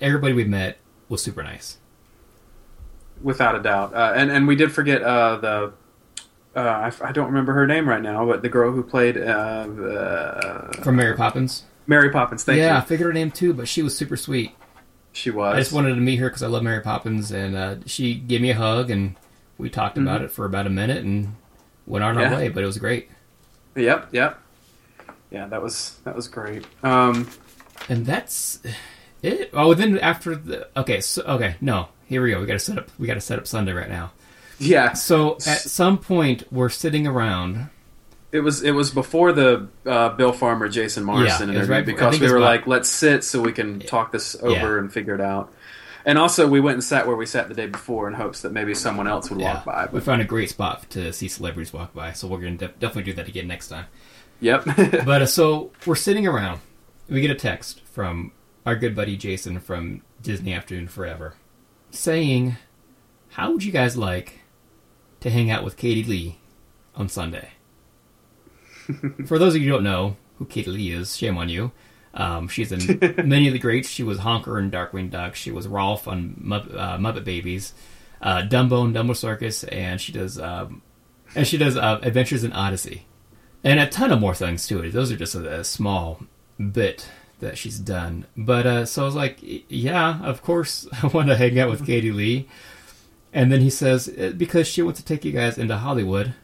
[0.00, 0.76] everybody we met
[1.08, 1.78] was super nice.
[3.22, 3.94] Without a doubt.
[3.94, 5.72] Uh, and and we did forget uh, the.
[6.58, 9.20] Uh, I, I don't remember her name right now, but the girl who played uh,
[9.22, 11.64] uh, From Mary Poppins.
[11.86, 12.44] Mary Poppins.
[12.44, 12.64] Thank you.
[12.64, 14.52] yeah, I figured her name too, but she was super sweet.
[15.12, 15.54] She was.
[15.54, 18.40] I just wanted to meet her because I love Mary Poppins, and uh, she gave
[18.40, 19.14] me a hug, and
[19.56, 21.34] we talked about it for about a minute, and
[21.86, 22.34] went on our Mm-hmm.
[22.34, 22.48] Way.
[22.48, 23.08] But it was great.
[23.76, 24.08] Yep.
[24.12, 24.38] Yep.
[25.30, 26.64] Yeah, that was that was great.
[26.82, 27.28] Um,
[27.88, 28.60] And that's
[29.22, 29.50] it.
[29.52, 32.40] Oh, then after the okay, so okay, no, here we go.
[32.40, 32.88] We got to set up.
[32.98, 34.12] We got to set up Sunday right now.
[34.58, 34.92] Yeah.
[34.94, 37.70] So at some point, we're sitting around.
[38.30, 42.20] It was it was before the uh, Bill Farmer Jason Marsden Yeah, interview right because
[42.20, 44.78] we were about- like, let's sit so we can talk this over Yeah.
[44.78, 45.52] and figure it out.
[46.04, 48.52] And also, we went and sat where we sat the day before in hopes that
[48.52, 49.88] maybe someone else would walk by.
[49.92, 53.10] we found a great spot to see celebrities walk by, so we're gonna def- definitely
[53.10, 53.86] do that again next time.
[54.40, 54.64] yep,
[55.04, 56.60] But uh, so we're sitting around.
[57.10, 58.32] We get a text from
[58.64, 61.34] our good buddy Jason from Disney Afternoon Forever
[61.90, 62.56] saying,
[63.30, 64.40] How would you guys like
[65.20, 66.38] to hang out with Katie Leigh
[66.94, 67.50] on Sunday?
[69.26, 71.72] For those of you who don't know who Katie Leigh is, shame on you.
[72.14, 72.98] Um, she's in
[73.28, 73.88] many of the greats.
[73.88, 75.34] She was Honker in Darkwing Duck.
[75.34, 77.74] She was Rowlf on Muppet, uh, Muppet Babies,
[78.22, 80.82] uh, Dumbo in Dumbo Circus, and she does um,
[81.34, 83.06] and she does uh, Adventures in Odyssey
[83.64, 84.90] and a ton of more things too.
[84.90, 86.20] Those are just a, a small
[86.72, 87.08] bit
[87.40, 88.26] that she's done.
[88.36, 91.86] But uh, so I was like, yeah, of course I want to hang out with
[91.86, 92.48] Katie Leigh.
[93.32, 96.34] And then he says "Uh, because she wants to take you guys into Hollywood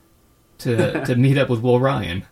[0.59, 2.25] to to meet up with Will Ryan.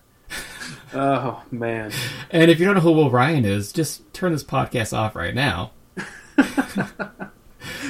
[0.95, 1.91] oh man,
[2.31, 5.35] And if you don't know who Will Ryan is, just turn this podcast off right
[5.35, 5.73] now.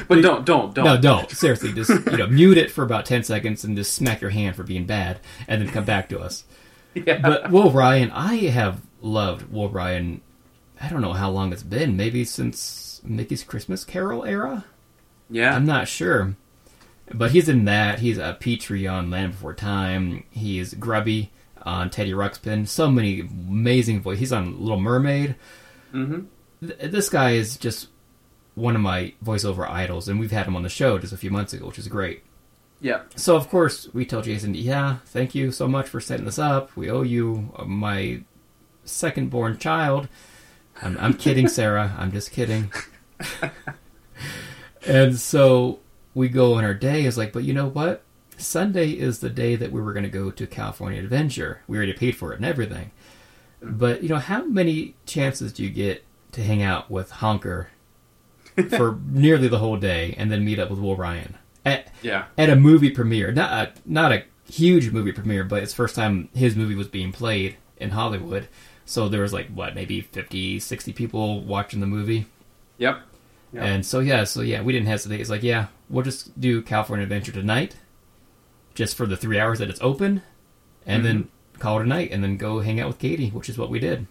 [0.09, 0.85] but don't don't don't.
[0.85, 1.73] No, don't seriously.
[1.73, 4.63] Just you know, mute it for about ten seconds and just smack your hand for
[4.63, 6.45] being bad, and then come back to us.
[6.95, 7.21] Yeah.
[7.23, 10.21] But Will Ryan, I have loved Will Ryan.
[10.79, 11.97] I don't know how long it's been.
[11.97, 14.67] Maybe since Mickey's Christmas Carol era.
[15.31, 16.37] yeah, I'm not sure.
[17.11, 17.99] But he's in that.
[17.99, 20.25] He's a Petrie on Land Before Time.
[20.31, 21.31] He's Grubby
[21.63, 22.67] on Teddy Ruxpin.
[22.69, 24.21] So many amazing voices.
[24.21, 25.35] He's on Little Mermaid.
[25.93, 26.27] Mhm.
[26.61, 27.89] Th- this guy is just
[28.55, 31.31] one of my voiceover idols, and we've had him on the show just a few
[31.31, 32.23] months ago, which is great.
[32.81, 33.03] yeah.
[33.17, 36.75] So of course we tell Jason, yeah, thank you so much for setting this up.
[36.77, 38.23] We owe you uh, my
[38.85, 40.09] second born child.
[40.83, 41.95] I'm, I'm kidding, Sarah.
[41.99, 42.73] I'm just kidding.
[44.87, 45.79] and so
[46.15, 47.05] we go on our day.
[47.05, 48.03] Is like, but you know what?
[48.39, 51.63] Sunday is the day that we were going to go to California Adventure.
[51.69, 52.91] We already paid for it and everything.
[53.61, 57.69] But you know, how many chances do you get to hang out with Honker
[58.77, 61.37] for nearly the whole day and then meet up with Will Ryan?
[61.65, 62.25] At, Yeah.
[62.37, 65.95] at a movie premiere, not a, not a huge movie premiere, but it's the first
[65.95, 68.49] time his movie was being played in Hollywood.
[68.85, 72.27] So there was like what, maybe 50, 60 people watching the movie.
[72.79, 73.01] Yep.
[73.55, 75.21] And so yeah, so yeah, we didn't hesitate.
[75.21, 77.77] It's like, yeah, we'll just do California Adventure tonight,
[78.75, 80.23] just for the three hours that it's open,
[80.87, 81.61] and then mm-hmm.
[81.61, 83.79] call it a night, and then go hang out with Katie, which is what we
[83.79, 84.07] did.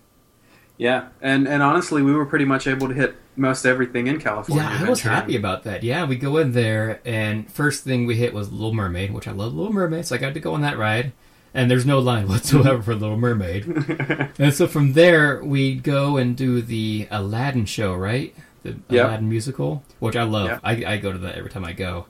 [0.78, 4.64] Yeah, and and honestly, we were pretty much able to hit most everything in California.
[4.64, 5.84] Yeah, I was happy about that.
[5.84, 9.32] Yeah, we go in there, and first thing we hit was Little Mermaid, which I
[9.32, 11.14] love Little Mermaid, so I got to go on that ride.
[11.54, 13.68] And there's no line whatsoever for Little Mermaid.
[14.40, 18.34] and so from there, we go and do the Aladdin show, right?
[18.64, 19.06] The Yep.
[19.08, 20.48] Aladdin musical, which I love.
[20.50, 20.60] Yep.
[20.64, 22.06] I, I go to that every time I go.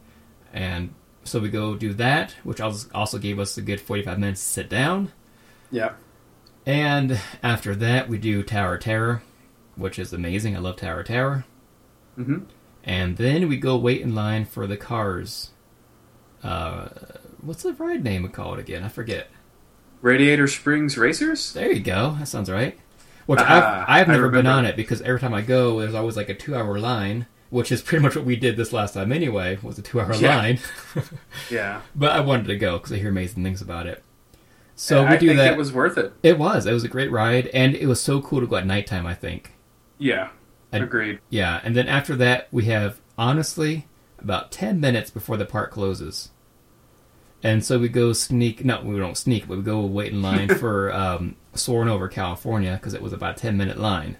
[0.54, 0.94] And
[1.24, 4.50] so we go do that, which als- also gave us a good 45 minutes to
[4.52, 5.12] sit down.
[5.72, 5.94] Yeah.
[6.66, 9.24] And after that, we do Tower of Terror,
[9.76, 10.56] which is amazing.
[10.56, 11.46] I love Tower of Terror.
[12.20, 12.46] Mhm.
[12.84, 15.52] And then we go wait in line for the cars.
[16.44, 16.90] Uh,
[17.40, 18.84] what's the ride name called again?
[18.84, 19.30] I forget.
[20.02, 21.54] Radiator Springs Racers.
[21.54, 22.16] There you go.
[22.20, 22.78] That sounds right.
[23.32, 26.18] Which Ah, I've, I've never been on it because every time I go, there's always
[26.18, 29.58] like a two-hour line, which is pretty much what we did this last time anyway.
[29.62, 30.36] Was a two-hour Yeah.
[30.38, 30.60] line,
[31.50, 31.82] Yeah.
[31.96, 34.04] but I wanted to go because I hear amazing things about it.
[34.76, 35.54] So we I do think that.
[35.54, 36.12] it was worth it.
[36.24, 36.66] It was.
[36.66, 39.06] It was a great ride, and it was so cool to go at nighttime.
[39.06, 39.54] I think.
[39.98, 40.30] Yeah.
[40.74, 41.20] I- Agreed.
[41.30, 43.88] Yeah, and then after that, we have honestly
[44.20, 46.32] about ten minutes before the park closes,
[47.44, 48.64] and so we go sneak.
[48.64, 52.74] No, we don't sneak, but we go wait in line for um, soaring over California
[52.74, 54.18] because it was about a ten minute line,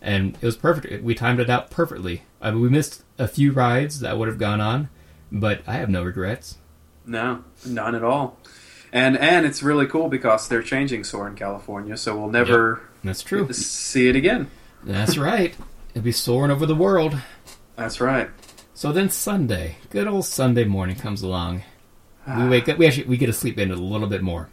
[0.00, 1.02] and it was perfect.
[1.02, 2.22] We timed it out perfectly.
[2.40, 4.88] I mean, we missed a few rides that would have gone on,
[5.30, 6.58] but I have no regrets.
[7.06, 8.38] No, none at all.
[8.92, 13.50] And and it's really cool because they're changing Soarin' California, so we'll never That's true.
[13.52, 14.50] see it again.
[14.82, 15.54] That's right.
[15.94, 17.20] It'll be soaring over the world.
[17.76, 18.30] That's right.
[18.74, 21.62] So then Sunday, good old Sunday morning comes along.
[22.38, 22.78] We wake up.
[22.78, 24.50] We actually we get to sleep in a little bit more.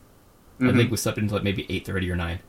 [0.59, 2.39] I think we slept until like maybe eight thirty or nine.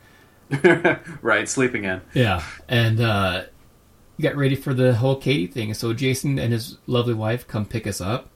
[1.22, 2.01] right, sleeping in.
[2.14, 3.45] Yeah, and uh,
[4.20, 5.74] got ready for the whole Katie thing.
[5.74, 8.31] So Jason and his lovely wife come pick us up,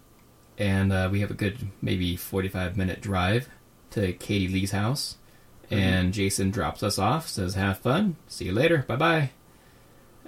[0.59, 3.49] and uh, we have a good maybe forty-five minute drive
[3.91, 5.17] to Katie Leigh's house.
[5.71, 8.17] And Jason drops us off, says, "Have fun.
[8.29, 8.85] See you later.
[8.87, 9.31] Bye bye."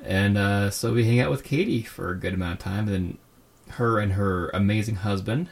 [0.02, 2.88] And uh, so we hang out with Katie for a good amount of time.
[2.88, 3.18] And then
[3.72, 5.50] her and her amazing husband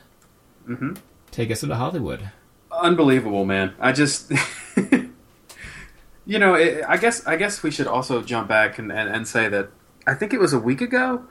[1.30, 2.30] take us into Hollywood.
[2.70, 3.74] Unbelievable, man.
[3.78, 4.30] I just,
[6.26, 9.28] you know, it, I guess I guess we should also jump back and, and, and
[9.28, 9.70] say that
[10.06, 11.24] I think it was a week ago.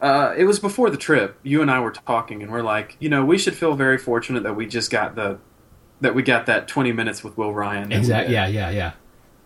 [0.00, 1.38] Uh, it was before the trip.
[1.44, 4.42] You and I were talking, and we're like, you know, we should feel very fortunate
[4.42, 5.38] that we just got the
[6.00, 7.92] that we got that twenty minutes with Will Ryan.
[7.92, 8.34] Exactly.
[8.34, 8.92] Yeah, yeah, yeah.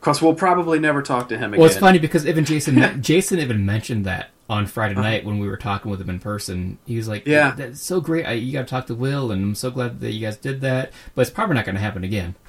[0.00, 1.60] Because we'll probably never talk to him again.
[1.60, 5.48] Well, it's funny because even Jason Jason even mentioned that on Friday night when we
[5.48, 6.78] were talking with him in person.
[6.86, 7.30] He was like, Uh-huh.
[7.32, 7.50] Yeah.
[7.52, 8.24] that's so great.
[8.26, 10.60] I, you got to talk to Will, and I'm so glad that you guys did
[10.60, 10.92] that.
[11.14, 12.34] But it's probably not going to happen again."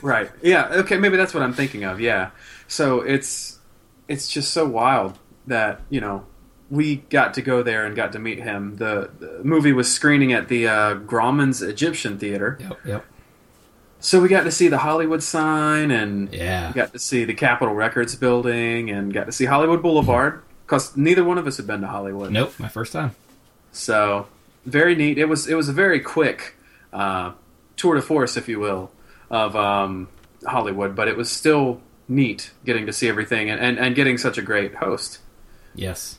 [0.00, 0.30] Right.
[0.44, 0.68] Yeah.
[0.68, 0.96] Okay.
[0.96, 2.00] Maybe that's what I'm thinking of.
[2.00, 2.30] Yeah.
[2.68, 3.58] So it's
[4.06, 5.18] it's just so wild
[5.48, 6.24] that you know
[6.70, 8.76] we got to go there and got to meet him.
[8.76, 13.04] The, the movie was screening at the uh, Grauman's Egyptian Theater, Yep, yep.
[13.98, 16.70] so we got to see the Hollywood sign and Yeah.
[16.74, 21.24] got to see the Capitol Records building and got to see Hollywood Boulevard because neither
[21.24, 22.30] one of us had been to Hollywood.
[22.30, 23.12] Nope, my first time.
[23.72, 24.26] So
[24.66, 25.16] very neat.
[25.16, 26.54] It was it was a very quick
[26.92, 27.32] uh,
[27.76, 28.90] tour de force, if you will,
[29.30, 30.08] of um,
[30.46, 34.36] Hollywood, but it was still neat getting to see everything and, and, and getting such
[34.38, 35.20] a great host.
[35.74, 36.18] Yes.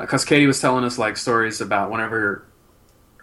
[0.00, 2.46] Because Katie was telling us like stories about whenever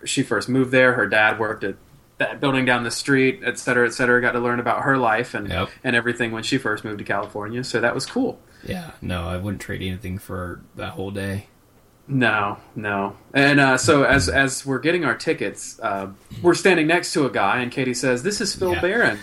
[0.05, 1.75] she first moved there, her dad worked at
[2.19, 4.21] that building down the street, et cetera, et cetera.
[4.21, 5.69] Got to learn about her life and Yep.
[5.83, 7.63] and everything when she first moved to California.
[7.63, 8.39] So that was cool.
[8.63, 8.91] Yeah.
[9.01, 11.47] No, I wouldn't trade anything for that whole day.
[12.07, 13.15] No, no.
[13.33, 16.09] And uh, so as as we're getting our tickets, uh,
[16.41, 18.81] we're standing next to a guy, and Katie says, "This is Phil Yeah.
[18.81, 19.19] Baron."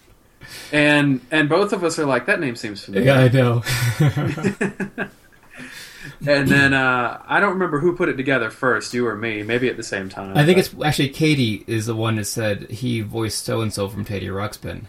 [0.72, 5.08] and and both of us are like, "That name seems familiar." Yeah, I know.
[6.26, 9.68] And then uh, I don't remember who put it together first, you or me, maybe
[9.68, 10.36] at the same time.
[10.36, 13.72] I think but it's actually Katie is the one that said he voiced so and
[13.72, 14.84] so from Teddy Ruxpin,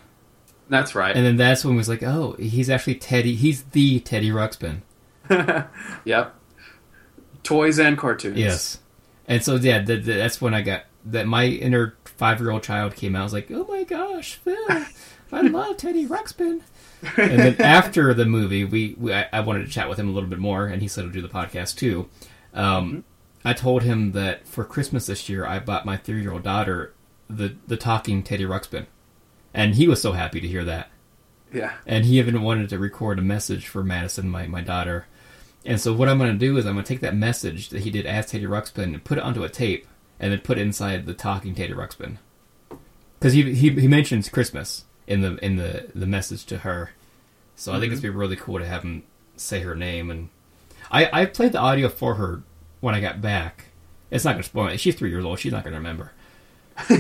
[0.70, 1.16] that's right.
[1.16, 3.36] and then that's when was like, oh, he's actually Teddy.
[3.36, 4.82] He's the Teddy Ruxpin.
[6.05, 6.36] yep.
[7.43, 8.38] Toys and cartoons.
[8.38, 8.80] Yes.
[9.28, 12.63] And so yeah, th th that's when I got that my inner five year old
[12.63, 13.22] child came out.
[13.22, 16.61] I was like, oh my gosh, Phil, I love Teddy Ruxpin.
[17.18, 20.11] and then after the movie, we, we I, I wanted to chat with him a
[20.11, 22.09] little bit more, and he said he'll do the podcast too.
[22.53, 23.03] Um,
[23.43, 26.93] I told him that for Christmas this year, I bought my three year old daughter
[27.30, 28.88] the the talking Teddy Ruxpin,
[29.55, 30.89] and he was so happy to hear that.
[31.51, 31.73] Yeah.
[31.87, 35.07] And he even wanted to record a message for Madison, my, my daughter.
[35.63, 37.83] And so what I'm going to do is I'm going to take that message that
[37.83, 39.87] he did ask Teddy Ruxpin and put it onto a tape,
[40.19, 42.17] and then put it inside the talking Teddy Ruxpin.
[43.17, 46.91] Because he, he he mentions Christmas in the in the the message to her,
[47.55, 47.93] so I think mm-hmm.
[47.93, 49.03] it's be really cool to have him
[49.37, 50.11] say her name.
[50.11, 50.29] And
[50.91, 52.43] I I played the audio for her
[52.81, 53.67] when I got back.
[54.11, 54.79] It's not going to spoil it.
[54.79, 55.39] She's three years old.
[55.39, 56.11] She's not going to remember.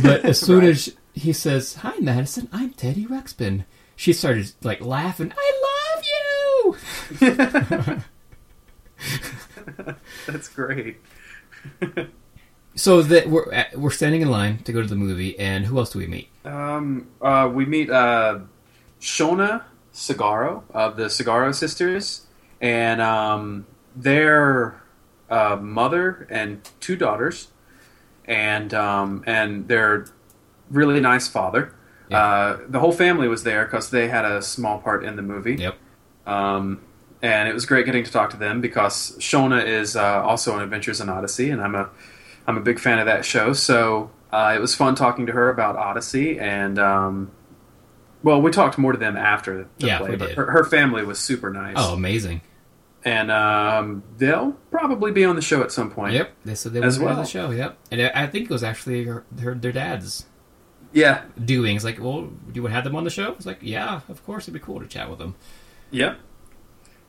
[0.01, 5.33] But as soon as he says, "Hi, Madison, I'm Teddy Ruxpin," she started like laughing.
[5.35, 6.03] I love
[7.21, 8.03] you.
[10.27, 10.97] That's great.
[12.77, 15.77] So that we're at, we're standing in line to go to the movie, and who
[15.77, 16.27] else do we meet?
[16.43, 18.39] Um, uh, we meet uh,
[18.99, 19.63] Shona
[19.93, 22.27] Cigaro of the Cigaro Sisters,
[22.59, 24.81] and um, their
[25.29, 27.47] uh, mother and two daughters,
[28.25, 30.07] and um, and their
[30.69, 31.73] really nice father.
[32.09, 32.19] Yeah.
[32.23, 35.55] Uh, the whole family was there because they had a small part in the movie.
[35.55, 35.75] Yep.
[36.27, 36.81] Um,
[37.21, 40.61] and it was great getting to talk to them because Shona is uh, also on
[40.61, 41.89] Adventures in Odyssey, and I'm a
[42.47, 43.53] I'm a big fan of that show.
[43.53, 47.31] So Uh, it was fun talking to her about Odyssey, and um,
[48.21, 50.37] well, we talked more to them after the Yeah, play, we but did.
[50.37, 51.75] her, her family was super nice.
[51.77, 52.41] Oh, amazing.
[53.03, 56.13] and um, they'll probably be on the show at some point.
[56.13, 56.31] Yep.
[56.43, 57.15] They said they As would well.
[57.15, 57.23] well.
[57.23, 57.49] the show.
[57.51, 57.77] Yep.
[57.91, 60.25] And I I think it was actually her, her, their dad's
[60.95, 61.23] Yeah.
[61.43, 61.75] doing.
[61.75, 63.33] It's like, well, do you want to have them on the show?
[63.33, 65.35] It's like, yeah, of course, it'd be cool to chat with them.
[65.91, 66.15] Yeah.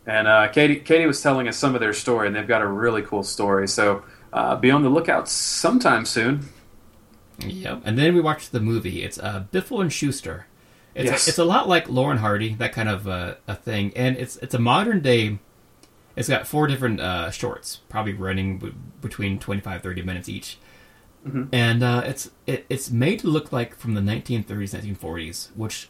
[0.07, 2.67] And uh, Katie, Katie was telling us some of their story, and they've got a
[2.67, 3.67] really cool story.
[3.69, 6.49] So uh, be on the lookout sometime soon.
[7.41, 7.83] Yep.
[7.85, 9.03] And then we watched the movie.
[9.03, 10.45] It's uh, Biffle and Shooster.
[10.95, 11.29] It's, Yes.
[11.29, 14.55] it's a lot like Lauren Hardy, that kind of uh, a thing, and it's it's
[14.55, 15.39] a modern day.
[16.17, 18.73] It's got four different uh, shorts, probably running b-
[19.03, 20.57] between 25 30 minutes each,
[21.53, 24.47] and uh, it's it, it's made to look like from the 1930s,
[24.97, 25.89] 1940s, which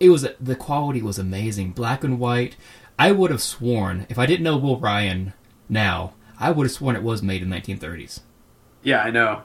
[0.00, 2.56] it was the quality was amazing, black and white.
[2.98, 5.32] I would have sworn if I didn't know Will Ryan
[5.68, 8.20] now, I would have sworn it was made in 1930s.
[8.82, 9.42] Yeah, I know.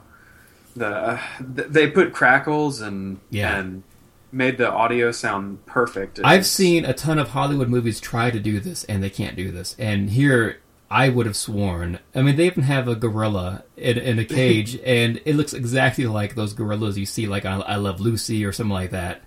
[0.75, 1.19] The uh,
[1.55, 3.57] th- they put crackles and Yeah.
[3.57, 3.83] and
[4.31, 6.19] made the audio sound perfect.
[6.23, 9.35] I've It's- seen a ton of Hollywood movies try to do this, and they can't
[9.35, 9.75] do this.
[9.79, 10.57] And here,
[10.89, 11.99] I would have sworn.
[12.15, 16.05] I mean, they even have a gorilla in, in a cage, and it looks exactly
[16.07, 19.21] like those gorillas you see, like on I Love Lucy or something like that.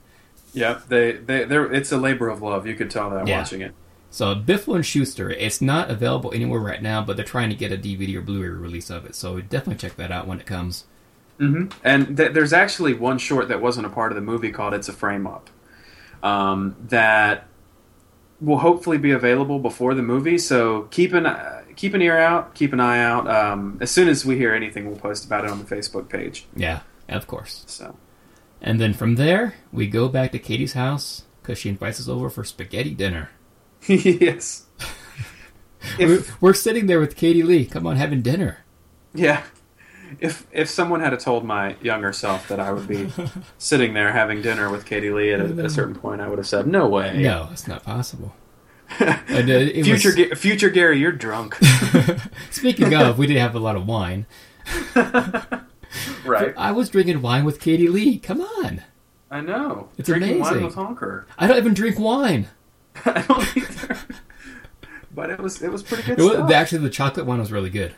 [0.52, 2.66] Yeah, they they they're it's a labor of love.
[2.66, 3.38] You could tell that Yeah.
[3.38, 3.72] watching it.
[4.11, 7.70] So Biffle and Shooster, it's not available anywhere right now, but they're trying to get
[7.70, 9.14] a DVD or Blu-ray release of it.
[9.14, 10.84] So definitely check that out when it comes.
[11.38, 14.88] And th- there's actually one short that wasn't a part of the movie called "It's
[14.88, 15.48] a Frame Up,"
[16.22, 17.46] um, that
[18.41, 20.38] will hopefully be available before the movie.
[20.38, 23.28] So keep an uh, keep an ear out, keep an eye out.
[23.30, 26.47] Um, as soon as we hear anything, we'll post about it on the Facebook page.
[26.57, 27.64] Yeah, of course.
[27.66, 27.97] So
[28.61, 32.28] And then from there, we go back to Katie's house because she invites us over
[32.30, 33.30] for spaghetti dinner.
[33.86, 34.66] yes,
[35.99, 37.64] We're, we're sitting there with Katie Leigh.
[37.64, 38.59] Come on, having dinner.
[39.14, 39.43] yeah,
[40.18, 43.12] if if someone had told my younger self that I would be
[43.58, 46.38] sitting there having dinner with Katie Leigh at a, at a certain point, I would
[46.38, 48.34] have said, "No way." No, it's not possible.
[48.98, 51.56] and, uh, it Future, was- Ga- future Gary, you're drunk,
[52.50, 54.26] speaking of, we did have a lot of wine.
[56.24, 56.54] right?
[56.56, 58.18] I was drinking wine with Katie Leigh.
[58.18, 58.82] Come on.
[59.30, 59.88] I know.
[59.96, 60.54] It's Drinking amazing.
[60.56, 61.26] wine with Honker.
[61.38, 62.48] I don't even drink wine.
[63.04, 63.96] I don't either.
[65.14, 66.50] but it was it was pretty good It was, stuff.
[66.50, 67.94] actually, the chocolate one was really good.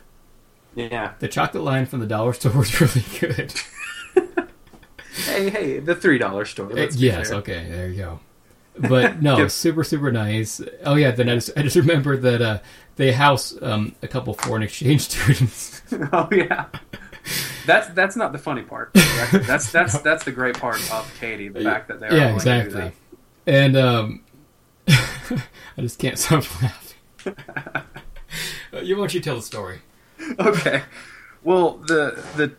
[0.75, 1.13] Yeah.
[1.19, 3.53] The chocolate line from the dollar store was really good.
[5.27, 6.69] Hey, hey, the three dollar store.
[6.71, 7.39] Let's be yes, fair.
[7.39, 8.21] okay, there you go.
[8.79, 9.51] But no, Yep.
[9.51, 10.61] super super nice.
[10.85, 12.59] Oh yeah, then I just I just remembered that uh,
[12.97, 15.83] they house um, a couple foreign exchange students.
[16.13, 16.67] Oh yeah.
[17.67, 18.91] That's that's not the funny part.
[18.95, 21.49] That's that's that's the great part of Katie.
[21.49, 22.93] The fact that they're yeah, willing to do exactly.
[23.47, 24.25] And um,
[24.89, 27.35] I just can't stop laughing.
[28.73, 29.81] Uh, you why don't you tell the story?
[30.39, 30.83] Okay.
[31.43, 32.53] Well, the the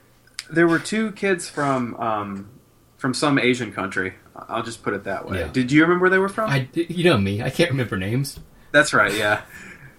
[0.49, 2.49] there were two kids from um,
[2.97, 4.13] from some Asian country.
[4.35, 5.39] I'll just put it that way.
[5.39, 5.47] Yeah.
[5.47, 6.49] Did you remember where they were from?
[6.49, 8.39] I you know me, I can't remember names.
[8.71, 9.13] That's right.
[9.13, 9.41] Yeah.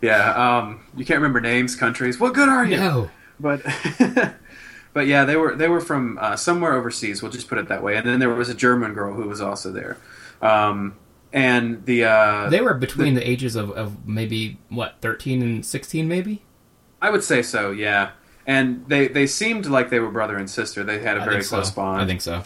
[0.03, 0.59] Yeah.
[0.59, 2.21] Um, you can't remember names, countries.
[2.21, 2.77] What good are you?
[2.77, 3.11] No.
[3.41, 3.63] but
[4.93, 7.23] but yeah, they were they were from uh, somewhere overseas.
[7.23, 7.97] We'll just put it that way.
[7.97, 9.97] And then there was a German girl who was also there.
[10.43, 10.97] Um,
[11.33, 16.07] and the uh, They were between the ages of, of maybe what thirteen and sixteen,
[16.07, 16.44] maybe.
[17.05, 17.71] I would say so.
[17.71, 18.11] Yeah.
[18.47, 20.85] And they, they seemed like they were brother and sister.
[20.85, 21.57] They had a I very think so.
[21.57, 22.01] close bond.
[22.03, 22.43] I think so.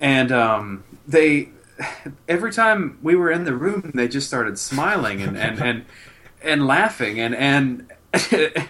[0.00, 1.48] and um, they
[2.28, 5.84] every time we were in the room, they just started smiling and and and,
[6.42, 7.92] and laughing and and.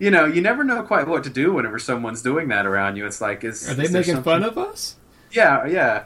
[0.00, 3.06] You know, you never know quite what to do whenever someone's doing that around you.
[3.06, 4.96] It's like, is Are they is making something- fun of us?
[5.30, 6.04] Yeah, yeah.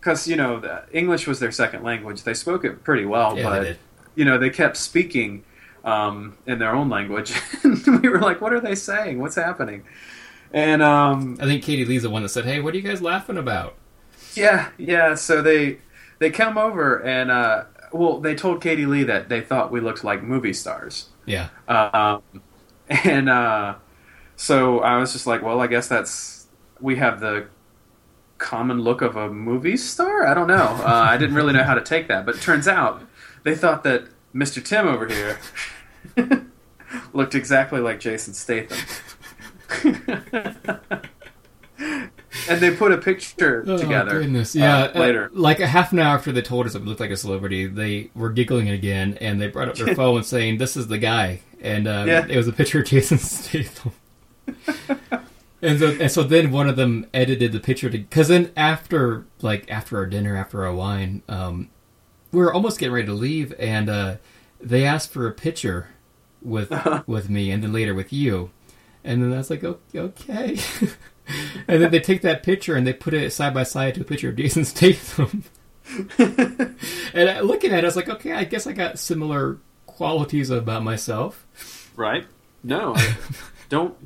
[0.00, 2.24] Because you know, the English was their second language.
[2.24, 3.76] They spoke it pretty well, Yeah, but
[4.16, 5.44] you know, they kept speaking
[5.84, 7.32] um, in their own language.
[7.64, 9.20] we were like, "What are they saying?
[9.20, 9.84] What's happening?"
[10.52, 13.02] And um, I think Katie Leigh's the one that said, "Hey, what are you guys
[13.02, 13.76] laughing about?"
[14.34, 15.14] yeah, yeah.
[15.14, 15.78] So they
[16.18, 20.04] they come over and uh, well, they told Katie Leigh that they thought we looked
[20.04, 21.10] like movie stars.
[21.26, 22.22] Yeah, Um,
[22.88, 23.76] and uh,
[24.36, 26.48] so I was just like, well, I guess that's
[26.80, 27.48] we have the
[28.38, 30.26] common look of a movie star.
[30.26, 30.80] I don't know.
[30.84, 33.02] Uh, I didn't really know how to take that, but it turns out
[33.44, 34.04] they thought that
[34.34, 34.64] Mr.
[34.64, 35.38] Tim over here
[37.12, 38.78] looked exactly like Jason Statham.
[42.48, 44.16] and they put a picture together.
[44.16, 44.82] Oh, goodness, uh, yeah.
[44.94, 45.30] uh, later.
[45.32, 48.10] like a half an hour after they told us it looked like a celebrity, they
[48.14, 51.86] were giggling again, and they brought up their phone saying, "This is the guy," and
[51.88, 52.26] um, Yeah.
[52.28, 53.92] it was a picture of Jason Statham.
[55.62, 59.70] and so, and so then one of them edited the picture because then after like
[59.70, 61.68] after our dinner, after our wine, um,
[62.32, 64.16] we were almost getting ready to leave, and uh,
[64.60, 65.88] they asked for a picture
[66.42, 66.72] with
[67.06, 68.50] with me, and then later with you,
[69.04, 70.58] and then I was like, okay.
[71.68, 74.04] and then they take that picture and they put it side by side to a
[74.04, 75.44] picture of Jason Statham.
[76.18, 80.50] and I, looking at it, I was like, okay, I guess I got similar qualities
[80.50, 81.46] about myself.
[81.96, 82.26] Right?
[82.62, 82.94] No,
[83.68, 83.96] don't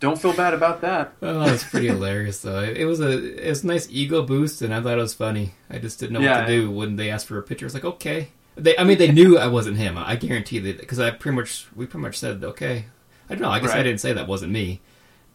[0.00, 1.14] don't feel bad about that.
[1.20, 2.60] Oh, it's pretty hilarious though.
[2.60, 5.14] It, it was a it was a nice ego boost, and I thought it was
[5.14, 5.54] funny.
[5.68, 7.66] I just didn't know Yeah, what to do when they asked for a picture.
[7.66, 8.28] I was like, okay.
[8.54, 9.96] They, I mean, they knew I wasn't him.
[9.96, 12.86] I guarantee that because I pretty much we pretty much said okay.
[13.30, 13.48] I don't know.
[13.50, 14.80] I guess I didn't say that wasn't me,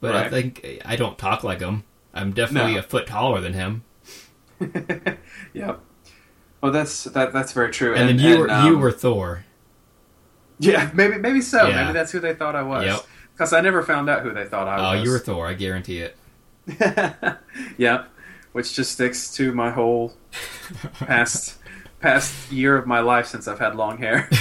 [0.02, 1.84] but I think I don't talk like him.
[2.14, 2.80] I'm definitely No.
[2.80, 3.84] a foot taller than him.
[5.54, 5.80] Yep.
[6.62, 7.96] Well, that's that that's very true.
[7.96, 9.46] And, then you were you um, were Thor.
[10.60, 11.68] yeah, maybe maybe so.
[11.68, 11.82] Yeah.
[11.84, 12.86] Maybe that's who they thought I was.
[12.86, 13.00] Yep.
[13.34, 15.00] Because I never found out who they thought I Oh, was.
[15.00, 15.48] Oh, you were Thor.
[15.48, 16.18] I guarantee it.
[17.78, 18.10] Yep.
[18.54, 20.14] Which just sticks to my whole
[21.00, 21.58] past
[22.00, 24.30] past year of my life since I've had long hair.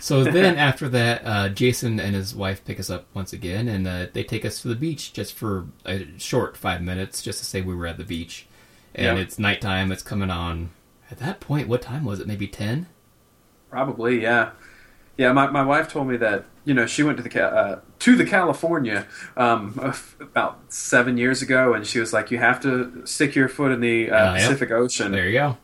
[0.00, 3.86] So then after that, uh, Jason and his wife pick us up once again, and
[3.86, 7.44] uh, they take us to the beach just for a short five minutes, just to
[7.44, 8.48] say we were at the beach.
[8.96, 9.22] And Yeah.
[9.22, 9.92] it's nighttime.
[9.92, 10.70] It's coming on.
[11.08, 12.26] At that point, what time was it?
[12.26, 12.88] Maybe ten.
[13.70, 14.50] Probably, yeah.
[15.16, 18.16] Yeah, my, my wife told me that you know she went to the uh, to
[18.16, 23.36] the California um, about seven years ago, and she was like, "You have to stick
[23.36, 24.42] your foot in the uh, Uh, yep.
[24.42, 25.58] Pacific Ocean There you go.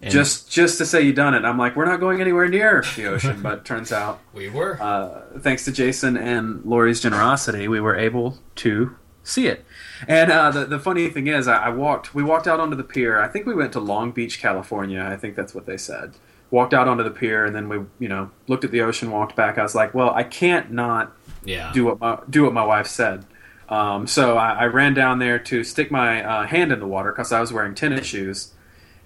[0.00, 2.84] And just just to say you done it." I'm like, "We're not going anywhere near
[2.96, 4.80] the ocean," but turns out, we were.
[4.80, 9.64] uh, thanks to Jason and Lori's generosity, we were able to see it.
[10.06, 12.14] And uh, the the funny thing is, I, I walked.
[12.14, 13.20] We walked out onto the pier.
[13.20, 15.02] I think we went to Long Beach, California.
[15.02, 16.14] I think that's what they said.
[16.50, 19.10] Walked out onto the pier, and then we, you know, looked at the ocean.
[19.10, 19.58] Walked back.
[19.58, 21.12] I was like, well, I can't not
[21.44, 21.72] yeah.
[21.72, 23.26] do what my do what my wife said.
[23.68, 27.12] Um, so I, I ran down there to stick my uh, hand in the water
[27.12, 28.54] because I was wearing tennis shoes,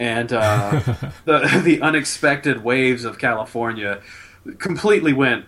[0.02, 0.80] and uh,
[1.24, 4.00] the the unexpected waves of California
[4.58, 5.44] completely went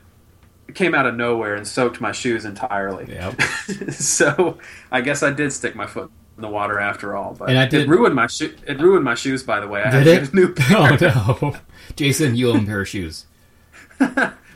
[0.75, 3.07] came out of nowhere and soaked my shoes entirely.
[3.13, 3.41] Yep.
[3.91, 4.59] so
[4.93, 7.67] I guess I did stick my foot in the water after all, but And I
[7.67, 8.55] did- it ruined my shoe.
[8.67, 9.43] It ruined my shoes.
[9.43, 10.33] By the way, I Did had it?
[10.33, 10.77] a new pair.
[10.79, 11.57] oh no,
[11.97, 13.27] Jason, you own a pair of shoes.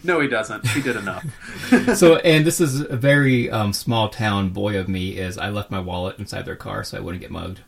[0.05, 0.67] no, he doesn't.
[0.69, 1.25] He did enough.
[1.97, 5.19] So, and this is a very um, small town boy of me.
[5.19, 7.61] Is I left my wallet inside their car so I wouldn't get mugged.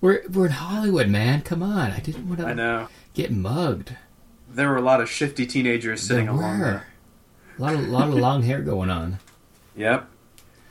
[0.00, 1.42] We're we're in Hollywood, man.
[1.42, 2.88] Come on, I didn't want I to know.
[3.14, 3.96] get mugged.
[4.52, 6.64] There were a lot of shifty teenagers sitting There along were.
[6.64, 6.86] there.
[7.58, 9.18] A lot of lot of long hair going on.
[9.76, 10.10] Yep.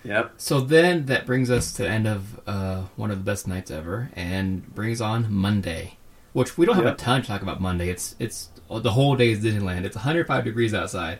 [0.03, 0.33] Yep.
[0.37, 3.71] So then that brings us to the end of uh, one of the best nights
[3.71, 5.97] ever, and brings on Monday,
[6.33, 7.89] which we don't have a ton to talk about Monday.
[7.89, 9.85] It's it's the whole day is Disneyland.
[9.85, 11.19] It's 105 degrees outside,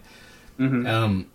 [0.60, 0.88] Mhm.
[0.88, 1.28] um,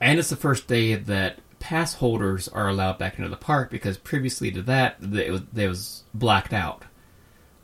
[0.00, 3.96] and it's the first day that pass holders are allowed back into the park because
[3.96, 6.82] previously to that th- it was, they was blacked out.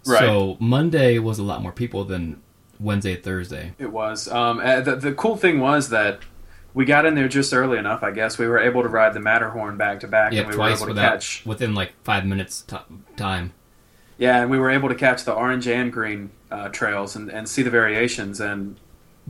[0.06, 0.20] Right.
[0.20, 2.40] So Monday was a lot more people than
[2.78, 3.72] Wednesday, Thursday.
[3.76, 4.28] It was.
[4.28, 6.20] Um, uh, the, the cool thing was that
[6.74, 8.04] we got in there just early enough.
[8.04, 10.54] I guess we were able to ride the Matterhorn back to back, Yeah, and we
[10.54, 11.44] twice were able to catch.
[11.44, 12.76] within like five minutes t-
[13.16, 13.52] time.
[14.16, 17.48] Yeah, and we were able to catch the orange and green uh, trails and, and
[17.48, 18.38] see the variations.
[18.40, 18.76] And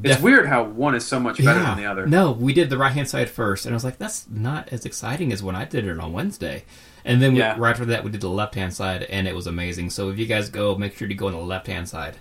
[0.03, 2.07] it's weird how one is so much better than the other.
[2.07, 4.84] No, we did the right hand side first, and I was like, that's not as
[4.84, 6.64] exciting as when I did it on Wednesday.
[7.05, 9.46] And then we, right after that, we did the left hand side, and it was
[9.46, 9.90] amazing.
[9.90, 12.16] So if you guys go, make sure to go on the left hand side.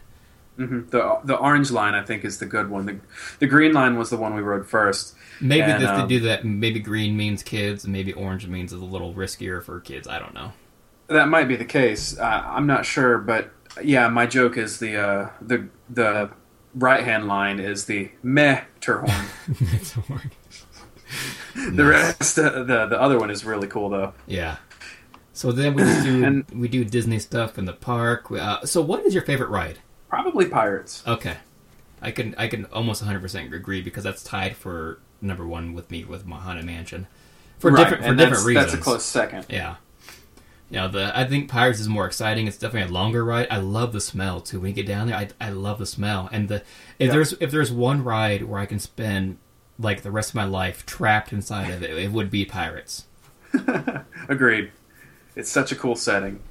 [0.57, 2.85] hmm The the orange line I think is the good one.
[2.85, 2.99] The
[3.39, 5.15] the green line was the one we rode first.
[5.39, 8.81] Maybe And, they um, do that, maybe green means kids, and maybe orange means it's
[8.81, 10.07] a little riskier for kids.
[10.07, 10.53] I don't know.
[11.07, 12.17] That might be the case.
[12.17, 13.51] Uh, I'm not sure, but
[13.83, 16.29] yeah, my joke is the uh, the the
[16.77, 19.11] right hand line is the meh Terhorn.
[21.75, 24.13] the rest, uh, the the other one is really cool though.
[24.25, 24.57] Yeah.
[25.33, 28.31] So then we do And- we do Disney stuff in the park.
[28.31, 29.79] Uh, so what is your favorite ride?
[30.09, 31.03] Probably pirates.
[31.05, 31.37] Okay,
[32.01, 35.91] I can I can almost 100 percent agree because that's tied for number one with
[35.91, 37.07] me with Haunted Mansion
[37.59, 38.71] for Right, different for and different that's, reasons.
[38.71, 39.45] That's a close second.
[39.49, 39.75] Yeah.
[40.69, 42.45] You know, the I think Pirates is more exciting.
[42.47, 43.47] It's definitely a longer ride.
[43.49, 44.59] I love the smell too.
[44.59, 46.27] When you get down there, I, I love the smell.
[46.31, 46.55] And the
[46.99, 47.11] if Yeah.
[47.13, 49.37] there's if there's one ride where I can spend
[49.79, 53.05] like the rest of my life trapped inside of it, it would be Pirates.
[54.27, 54.71] Agreed.
[55.35, 56.41] It's such a cool setting.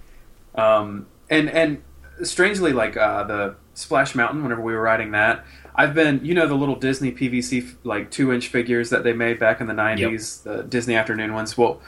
[0.54, 1.82] Um, and and
[2.22, 5.44] strangely, like uh, the Splash Mountain, whenever we were riding that,
[5.74, 9.38] I've been, you know, the little Disney PVC like two inch figures that they made
[9.38, 11.58] back in the '90s, the Disney Afternoon ones.
[11.58, 11.80] Well,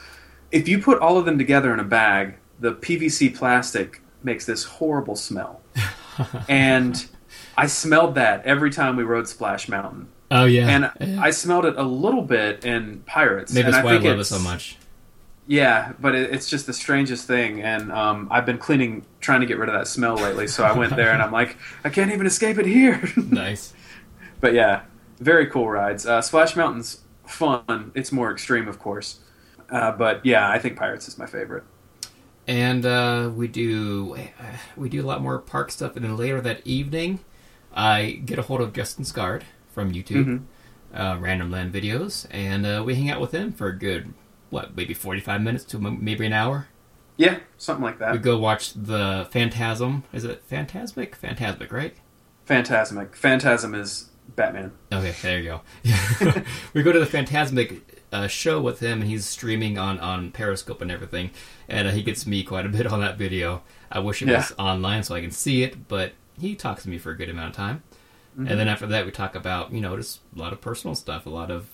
[0.52, 4.64] if you put all of them together in a bag, the PVC plastic makes this
[4.64, 5.60] horrible smell,
[6.48, 7.06] and
[7.56, 10.08] I smelled that every time we rode Splash Mountain.
[10.30, 11.22] Oh yeah, And Yeah.
[11.22, 13.52] I smelled it a little bit in Pirates.
[13.52, 14.76] maybe and that's why I think love it so much.
[15.46, 19.46] yeah, but it, it's just the strangest thing, and um, I've been cleaning, trying to
[19.46, 20.46] get rid of that smell lately.
[20.46, 23.02] So I went there, and I'm like, I can't even escape it here.
[23.16, 23.72] Nice.
[24.40, 24.82] but yeah,
[25.18, 26.04] very cool rides.
[26.06, 27.92] Uh, Splash Mountain's fun.
[27.94, 29.20] It's more extreme, of course.
[29.70, 31.64] Uh, but yeah, I think Pirates is my favorite.
[32.46, 34.16] and uh, we do
[34.76, 35.96] we do a lot more park stuff.
[35.96, 37.20] And then later that evening,
[37.74, 39.42] I get a hold of Justin Scard
[39.72, 40.42] from YouTube,
[40.94, 44.14] uh, Random Land Videos, and uh, we hang out with him for a good
[44.50, 46.68] what maybe forty five minutes to maybe an hour.
[47.18, 48.12] Yeah, something like that.
[48.12, 50.04] We go watch the Phantasm.
[50.12, 51.16] Is it Fantasmic?
[51.18, 51.94] Fantasmic, right?
[52.48, 53.14] Fantasmic.
[53.16, 54.72] Phantasm is Batman.
[54.92, 56.42] Okay, there you go.
[56.74, 57.80] we go to the Fantasmic
[58.12, 61.30] uh, show with him, and he's streaming on, on Periscope and everything,
[61.68, 63.62] and uh, he gets me quite a bit on that video.
[63.90, 66.98] I wish it was online so I can see it, but he talks to me
[66.98, 67.82] for a good amount of time.
[68.36, 71.26] And then after that, we talk about you know just a lot of personal stuff,
[71.26, 71.70] a lot of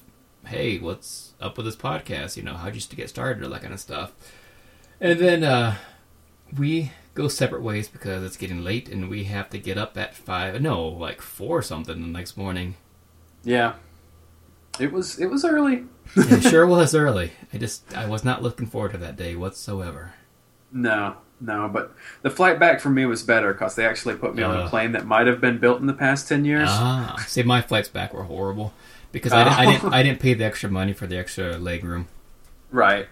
[0.46, 2.36] hey, what's up with this podcast?
[2.36, 4.12] You know, how'd you get started, all that kind of stuff.
[5.00, 5.76] And then uh,
[6.56, 10.14] we go separate ways because it's getting late, and we have to get up at
[10.14, 10.60] five.
[10.62, 12.76] No, like four or something the next morning.
[13.42, 13.74] Yeah.
[14.80, 15.84] It was it was early.
[16.16, 17.32] it sure was early.
[17.52, 20.14] I just I was not looking forward to that day whatsoever.
[20.72, 21.92] No, no, but
[22.22, 24.68] the flight back for me was better because they actually put me on a Uh.
[24.68, 26.68] plane that might have been built in the past ten years.
[26.70, 28.72] Ah, see, my flights back were horrible
[29.12, 32.08] because I, I didn't I didn't pay the extra money for the extra leg room.
[32.70, 33.08] Right.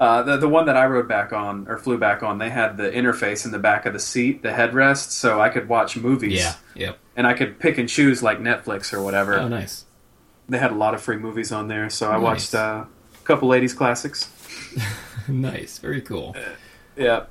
[0.00, 2.76] Uh, the the one that I rode back on or flew back on, they had
[2.76, 6.38] the interface in the back of the seat, the headrest, so I could watch movies.
[6.38, 6.98] Yeah, yep.
[7.16, 9.34] And I could pick and choose like Netflix or whatever.
[9.38, 9.84] Oh, nice.
[10.48, 12.22] They had a lot of free movies on there, so I Nice.
[12.22, 12.84] watched uh,
[13.14, 14.30] a couple ladies classics.
[15.28, 16.34] nice, very cool.
[16.96, 17.24] Yeah.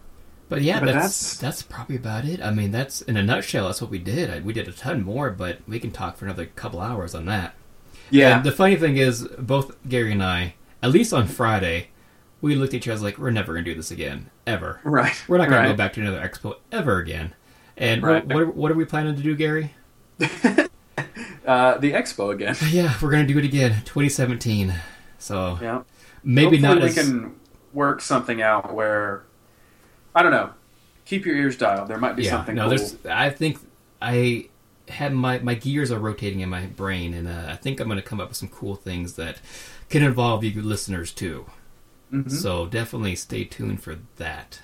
[0.49, 2.41] But yeah, But that's, that's- that's probably about it.
[2.41, 3.65] I mean, that's in a nutshell.
[3.65, 4.29] That's what we did.
[4.29, 7.25] I, we did a ton more, but we can talk for another couple hours on
[7.25, 7.55] that.
[8.09, 8.37] Yeah.
[8.37, 11.89] And the funny thing is, both Gary and I, at least on Friday,
[12.39, 14.79] we looked at each other like we're never gonna do this again, ever.
[14.83, 15.21] Right.
[15.27, 15.67] We're not gonna right.
[15.69, 17.33] go back to another expo ever again.
[17.75, 18.25] And Right.
[18.25, 19.73] what, what, are, what are we planning to do, Gary?
[21.47, 22.55] Uh, the expo again.
[22.69, 24.75] Yeah, we're gonna do it again, 2017.
[25.17, 25.83] So Yeah.
[26.23, 27.35] maybe Hopefully not we as can
[27.73, 29.23] work something out where
[30.13, 30.49] I don't know.
[31.05, 31.87] Keep your ears dialed.
[31.87, 32.31] There might be yeah.
[32.31, 32.69] something no, cool.
[32.71, 32.97] there's.
[33.05, 33.59] I think
[34.01, 34.49] I
[34.89, 38.01] have my my gears are rotating in my brain, and uh, I think I'm gonna
[38.01, 39.39] come up with some cool things that
[39.89, 41.45] can involve you listeners too.
[42.11, 42.29] Mm-hmm.
[42.29, 44.59] So definitely stay tuned for that.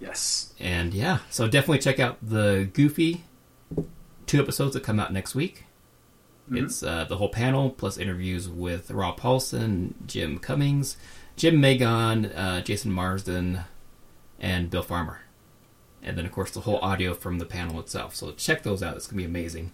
[0.00, 0.54] Yes.
[0.58, 3.24] And yeah, so definitely check out the Goofy
[4.26, 5.64] two episodes that come out next week.
[6.50, 10.96] It's uh, the whole panel plus interviews with Rob Paulsen, Jim Cummings,
[11.36, 13.60] Jymn Magon, uh, Jason Marsden,
[14.38, 15.20] and Bill Farmer.
[16.02, 18.14] And then, of course, the whole audio from the panel itself.
[18.14, 18.96] So check those out.
[18.96, 19.72] It's going to be amazing.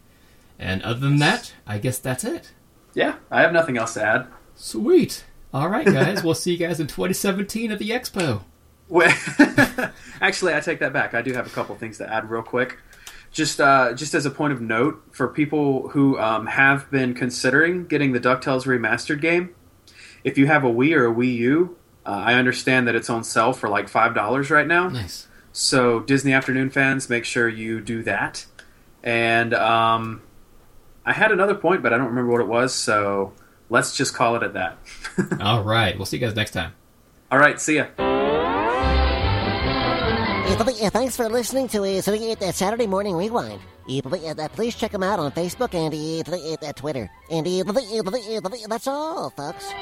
[0.58, 2.52] And other than that, I guess that's it.
[2.94, 4.26] Yeah, I have nothing else to add.
[4.54, 5.24] Sweet.
[5.52, 6.22] All right, guys.
[6.24, 8.42] we'll see you guys in 2017 at the Expo.
[8.88, 9.12] Well,
[10.20, 11.14] Actually, I take that back.
[11.14, 12.78] I do have a couple things to add real quick.
[13.32, 17.86] Just, uh, just as a point of note for people who um, have been considering
[17.86, 19.54] getting the DuckTales remastered game,
[20.24, 23.22] if you have a Wii or a Wii U, uh, I understand that it's on
[23.24, 24.88] sale for like five dollars right now.
[24.88, 25.28] Nice.
[25.52, 28.46] So Disney Afternoon fans, make sure you do that.
[29.02, 30.22] And um,
[31.04, 32.74] I had another point, but I don't remember what it was.
[32.74, 33.32] So
[33.68, 34.78] let's just call it at that.
[35.40, 35.96] All right.
[35.96, 36.72] We'll see you guys next time.
[37.30, 38.09] All right, see ya.
[40.60, 43.60] Th- yeah, thanks for listening to uh, so, uh, Saturday Morning Rewind.
[43.88, 47.10] Uh, but, uh, please check them out on Facebook and uh, Twitter.
[47.30, 49.72] And uh, that's all, folks.